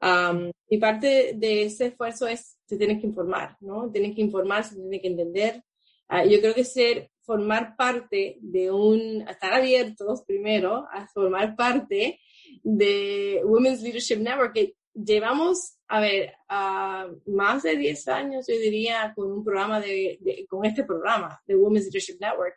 [0.03, 3.91] Um, y parte de ese esfuerzo es, se tienen que informar, ¿no?
[3.91, 5.63] Tienen que informar, se tienen que entender.
[6.09, 12.21] Uh, yo creo que ser, formar parte de un, estar abiertos primero a formar parte
[12.63, 19.13] de Women's Leadership Network, que llevamos, a ver, uh, más de 10 años, yo diría,
[19.15, 22.55] con un programa de, de con este programa de Women's Leadership Network,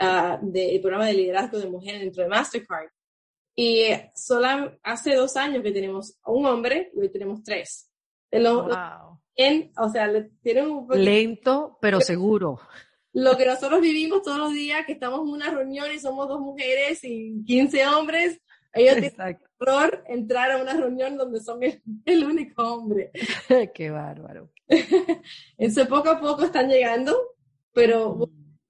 [0.00, 2.90] uh, del programa de liderazgo de mujeres dentro de Mastercard.
[3.56, 3.84] Y
[4.16, 7.88] solo hace dos años que tenemos un hombre y hoy tenemos tres.
[8.32, 9.20] Wow.
[9.76, 10.10] O sea,
[10.42, 12.60] tienen un poquito, Lento, pero seguro.
[13.12, 16.40] Lo que nosotros vivimos todos los días, que estamos en una reunión y somos dos
[16.40, 18.40] mujeres y 15 hombres,
[18.72, 23.12] ellos tienen error entrar a una reunión donde son el, el único hombre.
[23.74, 24.50] Qué bárbaro.
[24.68, 27.16] Entonces, poco a poco están llegando,
[27.72, 28.24] pero mm.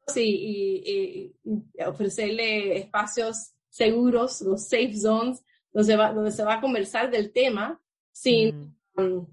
[0.06, 1.36] sí, y, y,
[1.74, 5.42] y ofrecerle espacios seguros, los safe zones,
[5.72, 7.80] donde se va, donde se va a conversar del tema
[8.12, 9.00] sin, mm.
[9.00, 9.26] um,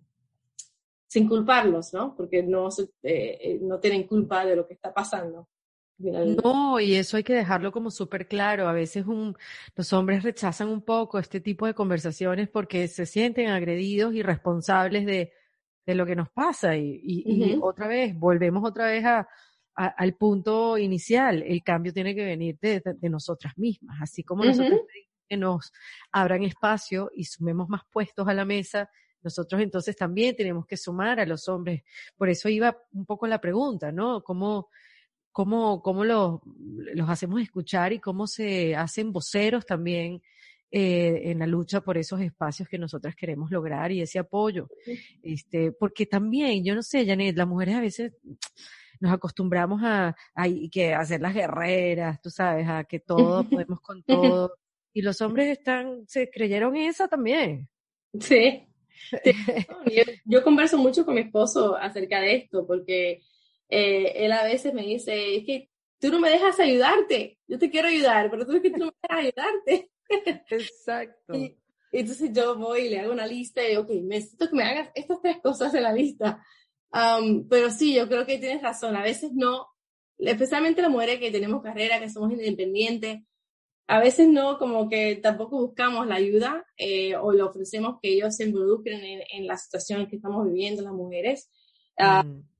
[1.11, 2.15] sin culparlos, ¿no?
[2.15, 2.69] Porque no,
[3.03, 5.49] eh, no tienen culpa de lo que está pasando.
[5.97, 8.69] No, y eso hay que dejarlo como súper claro.
[8.69, 9.35] A veces un,
[9.75, 15.05] los hombres rechazan un poco este tipo de conversaciones porque se sienten agredidos y responsables
[15.05, 15.33] de,
[15.85, 16.77] de lo que nos pasa.
[16.77, 17.57] Y, y, uh -huh.
[17.57, 19.27] y otra vez, volvemos otra vez a,
[19.75, 21.43] a, al punto inicial.
[21.43, 23.97] El cambio tiene que venir de, de, de nosotras mismas.
[24.01, 24.55] Así como uh -huh.
[24.55, 24.81] nosotros
[25.27, 25.73] que nos
[26.13, 28.89] abran espacio y sumemos más puestos a la mesa,
[29.23, 31.83] nosotros entonces también tenemos que sumar a los hombres.
[32.17, 34.23] Por eso iba un poco la pregunta, ¿no?
[34.23, 34.69] ¿Cómo,
[35.31, 36.39] cómo, cómo los,
[36.93, 40.21] los hacemos escuchar y cómo se hacen voceros también
[40.73, 44.69] eh, en la lucha por esos espacios que nosotras queremos lograr y ese apoyo.
[45.21, 48.13] Este, porque también, yo no sé, Janet, las mujeres a veces
[49.01, 54.01] nos acostumbramos a, a, que hacer las guerreras, tú sabes, a que todo podemos con
[54.03, 54.53] todo.
[54.93, 57.67] Y los hombres están, se creyeron esa también.
[58.17, 58.65] Sí.
[59.85, 63.21] Yo, yo converso mucho con mi esposo acerca de esto, porque
[63.69, 67.69] eh, él a veces me dice, es que tú no me dejas ayudarte, yo te
[67.69, 69.91] quiero ayudar, pero tú es que tú no me dejas ayudarte.
[70.49, 71.35] Exacto.
[71.35, 71.57] y,
[71.91, 75.21] entonces yo voy y le hago una lista y, ok, necesito que me hagas estas
[75.21, 76.43] tres cosas en la lista.
[76.93, 79.67] Um, pero sí, yo creo que tienes razón, a veces no,
[80.17, 83.21] especialmente las mujeres que tenemos carrera, que somos independientes,
[83.87, 88.35] a veces no, como que tampoco buscamos la ayuda eh, o le ofrecemos que ellos
[88.35, 91.49] se involucren en, en la situación que estamos viviendo las mujeres.
[91.97, 92.51] Uh, mm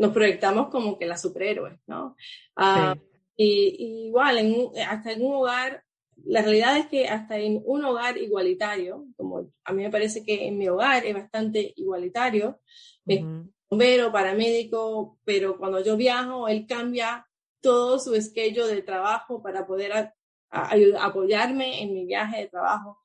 [0.00, 2.16] nos proyectamos como que las superhéroes, ¿no?
[2.56, 3.00] Uh, sí.
[3.36, 5.84] y, y, igual, en un, hasta en un hogar,
[6.24, 10.48] la realidad es que hasta en un hogar igualitario, como a mí me parece que
[10.48, 12.60] en mi hogar es bastante igualitario,
[13.04, 13.52] uh -huh.
[13.68, 17.26] bombero, paramédico, pero cuando yo viajo, él cambia
[17.60, 20.14] todo su esquello de trabajo para poder
[20.50, 22.98] a, a, apoyarme en mi viaje de trabajo.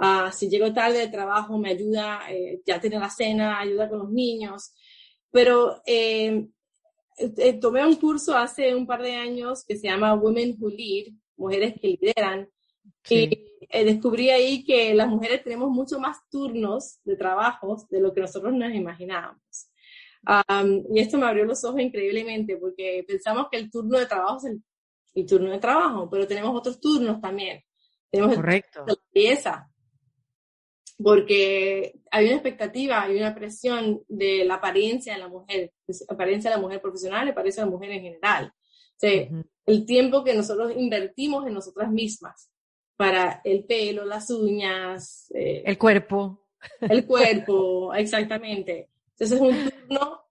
[0.00, 3.98] Uh, si llego tarde de trabajo, me ayuda, eh, ya tiene la cena, ayuda con
[3.98, 4.72] los niños.
[5.30, 6.46] Pero eh,
[7.18, 11.12] eh, tomé un curso hace un par de años que se llama Women Who Lead,
[11.36, 12.48] Mujeres que Lideran,
[13.02, 13.28] sí.
[13.30, 18.14] y eh, descubrí ahí que las mujeres tenemos mucho más turnos de trabajos de lo
[18.14, 19.68] que nosotros nos imaginábamos.
[20.26, 24.38] Um, y esto me abrió los ojos increíblemente porque pensamos que el turno de trabajo
[24.38, 24.62] es el,
[25.14, 27.62] el turno de trabajo, pero tenemos otros turnos también.
[28.10, 28.80] Tenemos Correcto.
[28.80, 29.70] el turno de la belleza,
[31.02, 36.50] porque hay una expectativa, hay una presión de la apariencia de la mujer, la apariencia
[36.50, 38.52] de la mujer profesional y apariencia de la mujer en general.
[38.54, 39.44] O sea, uh -huh.
[39.66, 42.50] el tiempo que nosotros invertimos en nosotras mismas
[42.96, 46.46] para el pelo, las uñas, eh, el cuerpo.
[46.80, 48.88] El cuerpo, exactamente.
[49.12, 50.22] Entonces es un turno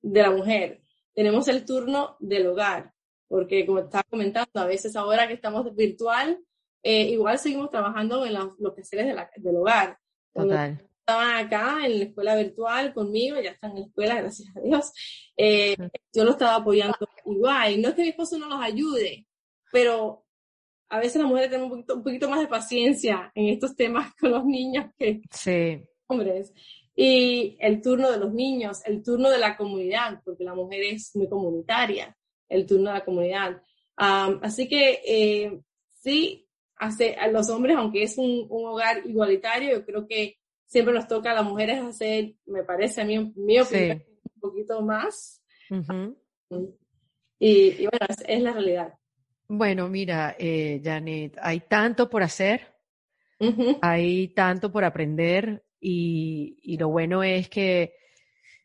[0.00, 0.80] de la mujer.
[1.12, 2.93] Tenemos el turno del hogar,
[3.28, 6.38] porque como estaba comentando, a veces ahora que estamos virtual,
[6.82, 9.98] eh, igual seguimos trabajando en los, los quehaceres de del hogar.
[10.32, 10.86] Total.
[11.00, 14.92] Estaban acá en la escuela virtual conmigo, ya están en la escuela, gracias a Dios.
[15.36, 15.76] Eh,
[16.12, 16.96] yo lo estaba apoyando
[17.26, 17.80] igual.
[17.80, 19.26] No es que mi esposo no los ayude,
[19.70, 20.24] pero
[20.88, 24.14] a veces las mujeres tenemos un poquito, un poquito más de paciencia en estos temas
[24.20, 25.82] con los niños que sí.
[26.06, 26.52] hombres.
[26.94, 31.14] Y el turno de los niños, el turno de la comunidad, porque la mujer es
[31.16, 32.16] muy comunitaria,
[32.48, 33.62] el turno de la comunidad.
[33.96, 35.60] así que eh,
[35.92, 40.94] sí, hace, a los hombres, aunque es un, un, hogar igualitario, yo creo que siempre
[40.94, 44.02] nos toca a las mujeres hacer, me parece a mí, mi opinión,
[44.34, 45.42] un poquito más.
[47.38, 48.94] y, y, bueno, es, es, la realidad.
[49.48, 52.74] Bueno, mira, eh, Janet, hay tanto por hacer,
[53.82, 57.94] hay tanto por aprender y, lo bueno es que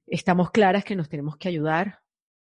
[0.07, 1.99] estamos claras que nos tenemos que ayudar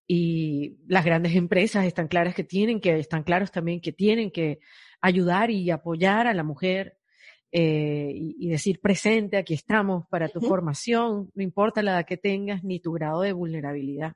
[0.08, 4.60] y las grandes empresas están claras que tienen que, están claros también que tienen que
[5.02, 6.98] ayudar y apoyar a la mujer
[7.52, 12.64] eh, y, decir presente, aquí estamos para tu formación, no importa la edad que tengas
[12.64, 14.14] ni tu grado de vulnerabilidad.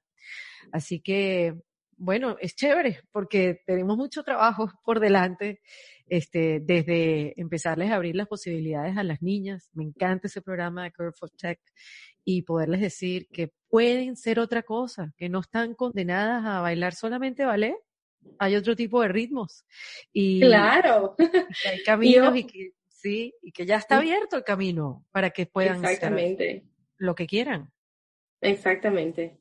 [0.72, 1.54] Así que,
[1.98, 5.62] bueno, es chévere porque tenemos mucho trabajo por delante
[6.08, 9.70] este, desde empezarles a abrir las posibilidades a las niñas.
[9.74, 11.60] Me encanta ese programa de Curve for Tech
[12.26, 17.46] y poderles decir que pueden ser otra cosa, que no están condenadas a bailar solamente
[17.46, 17.76] ballet.
[18.40, 19.66] Hay otro tipo de ritmos.
[20.12, 21.16] Y, claro.
[21.70, 25.84] hay caminos y que sí, y que ya está abierto el camino para que puedan
[25.84, 26.50] Exactamente.
[26.50, 26.64] hacer
[26.98, 27.72] lo que quieran.
[28.42, 29.40] Exactamente.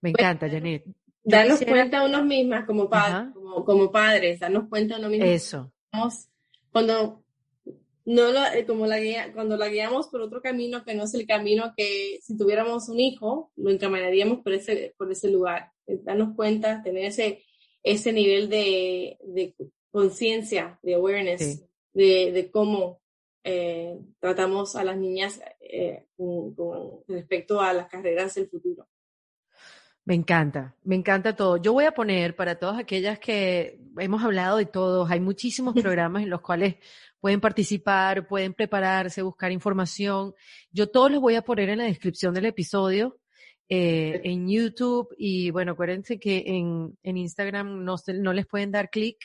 [0.00, 0.84] Me encanta, Janet
[1.28, 5.28] darnos cuenta a unos mismas como, como, como, padres, darnos cuenta a unos mismos.
[5.28, 5.72] Eso.
[6.70, 7.24] Cuando,
[8.08, 11.12] no lo, eh, como la guía, cuando la guiamos por otro camino que no es
[11.12, 15.72] el camino que si tuviéramos un hijo, lo encaminaríamos por ese, por ese lugar.
[15.86, 17.44] Darnos cuenta, tener ese,
[17.82, 19.54] ese nivel de, de
[19.90, 23.02] conciencia, de awareness, de, de, cómo
[23.44, 28.88] eh, tratamos a las niñas eh, con respecto a las carreras del futuro.
[30.08, 31.58] Me encanta, me encanta todo.
[31.58, 36.22] Yo voy a poner para todas aquellas que hemos hablado de todos, hay muchísimos programas
[36.22, 36.76] en los cuales
[37.20, 40.32] pueden participar, pueden prepararse, buscar información.
[40.72, 43.18] Yo todos los voy a poner en la descripción del episodio,
[43.68, 48.88] eh, en YouTube y bueno, acuérdense que en, en Instagram no, no les pueden dar
[48.88, 49.18] clic,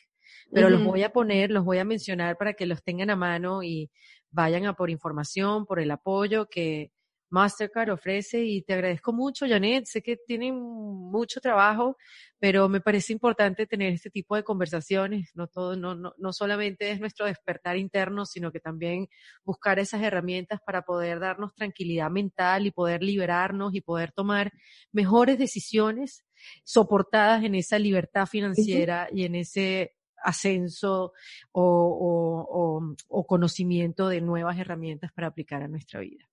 [0.52, 3.64] pero los voy a poner, los voy a mencionar para que los tengan a mano
[3.64, 3.90] y
[4.32, 6.92] vayan a por información, por el apoyo que
[7.34, 9.86] Mastercard ofrece y te agradezco mucho, Janet.
[9.88, 11.98] Sé que tienen mucho trabajo,
[12.38, 15.32] pero me parece importante tener este tipo de conversaciones.
[15.34, 19.08] No todo, no, no, no solamente es nuestro despertar interno, sino que también
[19.44, 24.52] buscar esas herramientas para poder darnos tranquilidad mental y poder liberarnos y poder tomar
[24.92, 26.24] mejores decisiones
[26.64, 31.14] soportadas en esa libertad financiera y en ese ascenso
[31.52, 36.30] o, o, o conocimiento de nuevas herramientas para aplicar a nuestra vida.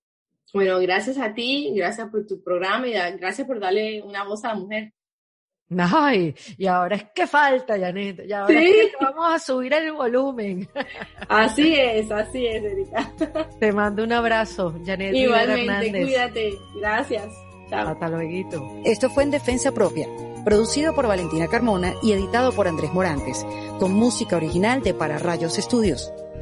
[0.53, 4.49] Bueno, gracias a ti, gracias por tu programa y gracias por darle una voz a
[4.49, 4.93] la mujer.
[5.77, 8.25] Ay, y ahora es que falta, Janet.
[8.27, 10.67] Y ahora es que vamos a subir el volumen.
[11.29, 13.09] Así es, así es, Erika.
[13.59, 15.15] Te mando un abrazo, Janet.
[15.15, 16.53] Igualmente, cuídate.
[16.75, 17.29] Gracias.
[17.69, 17.87] Chao.
[17.87, 18.81] Hasta luego.
[18.83, 20.07] Esto fue en Defensa Propia,
[20.43, 23.45] producido por Valentina Carmona y editado por Andrés Morantes,
[23.79, 26.11] con música original de Para Rayos Estudios.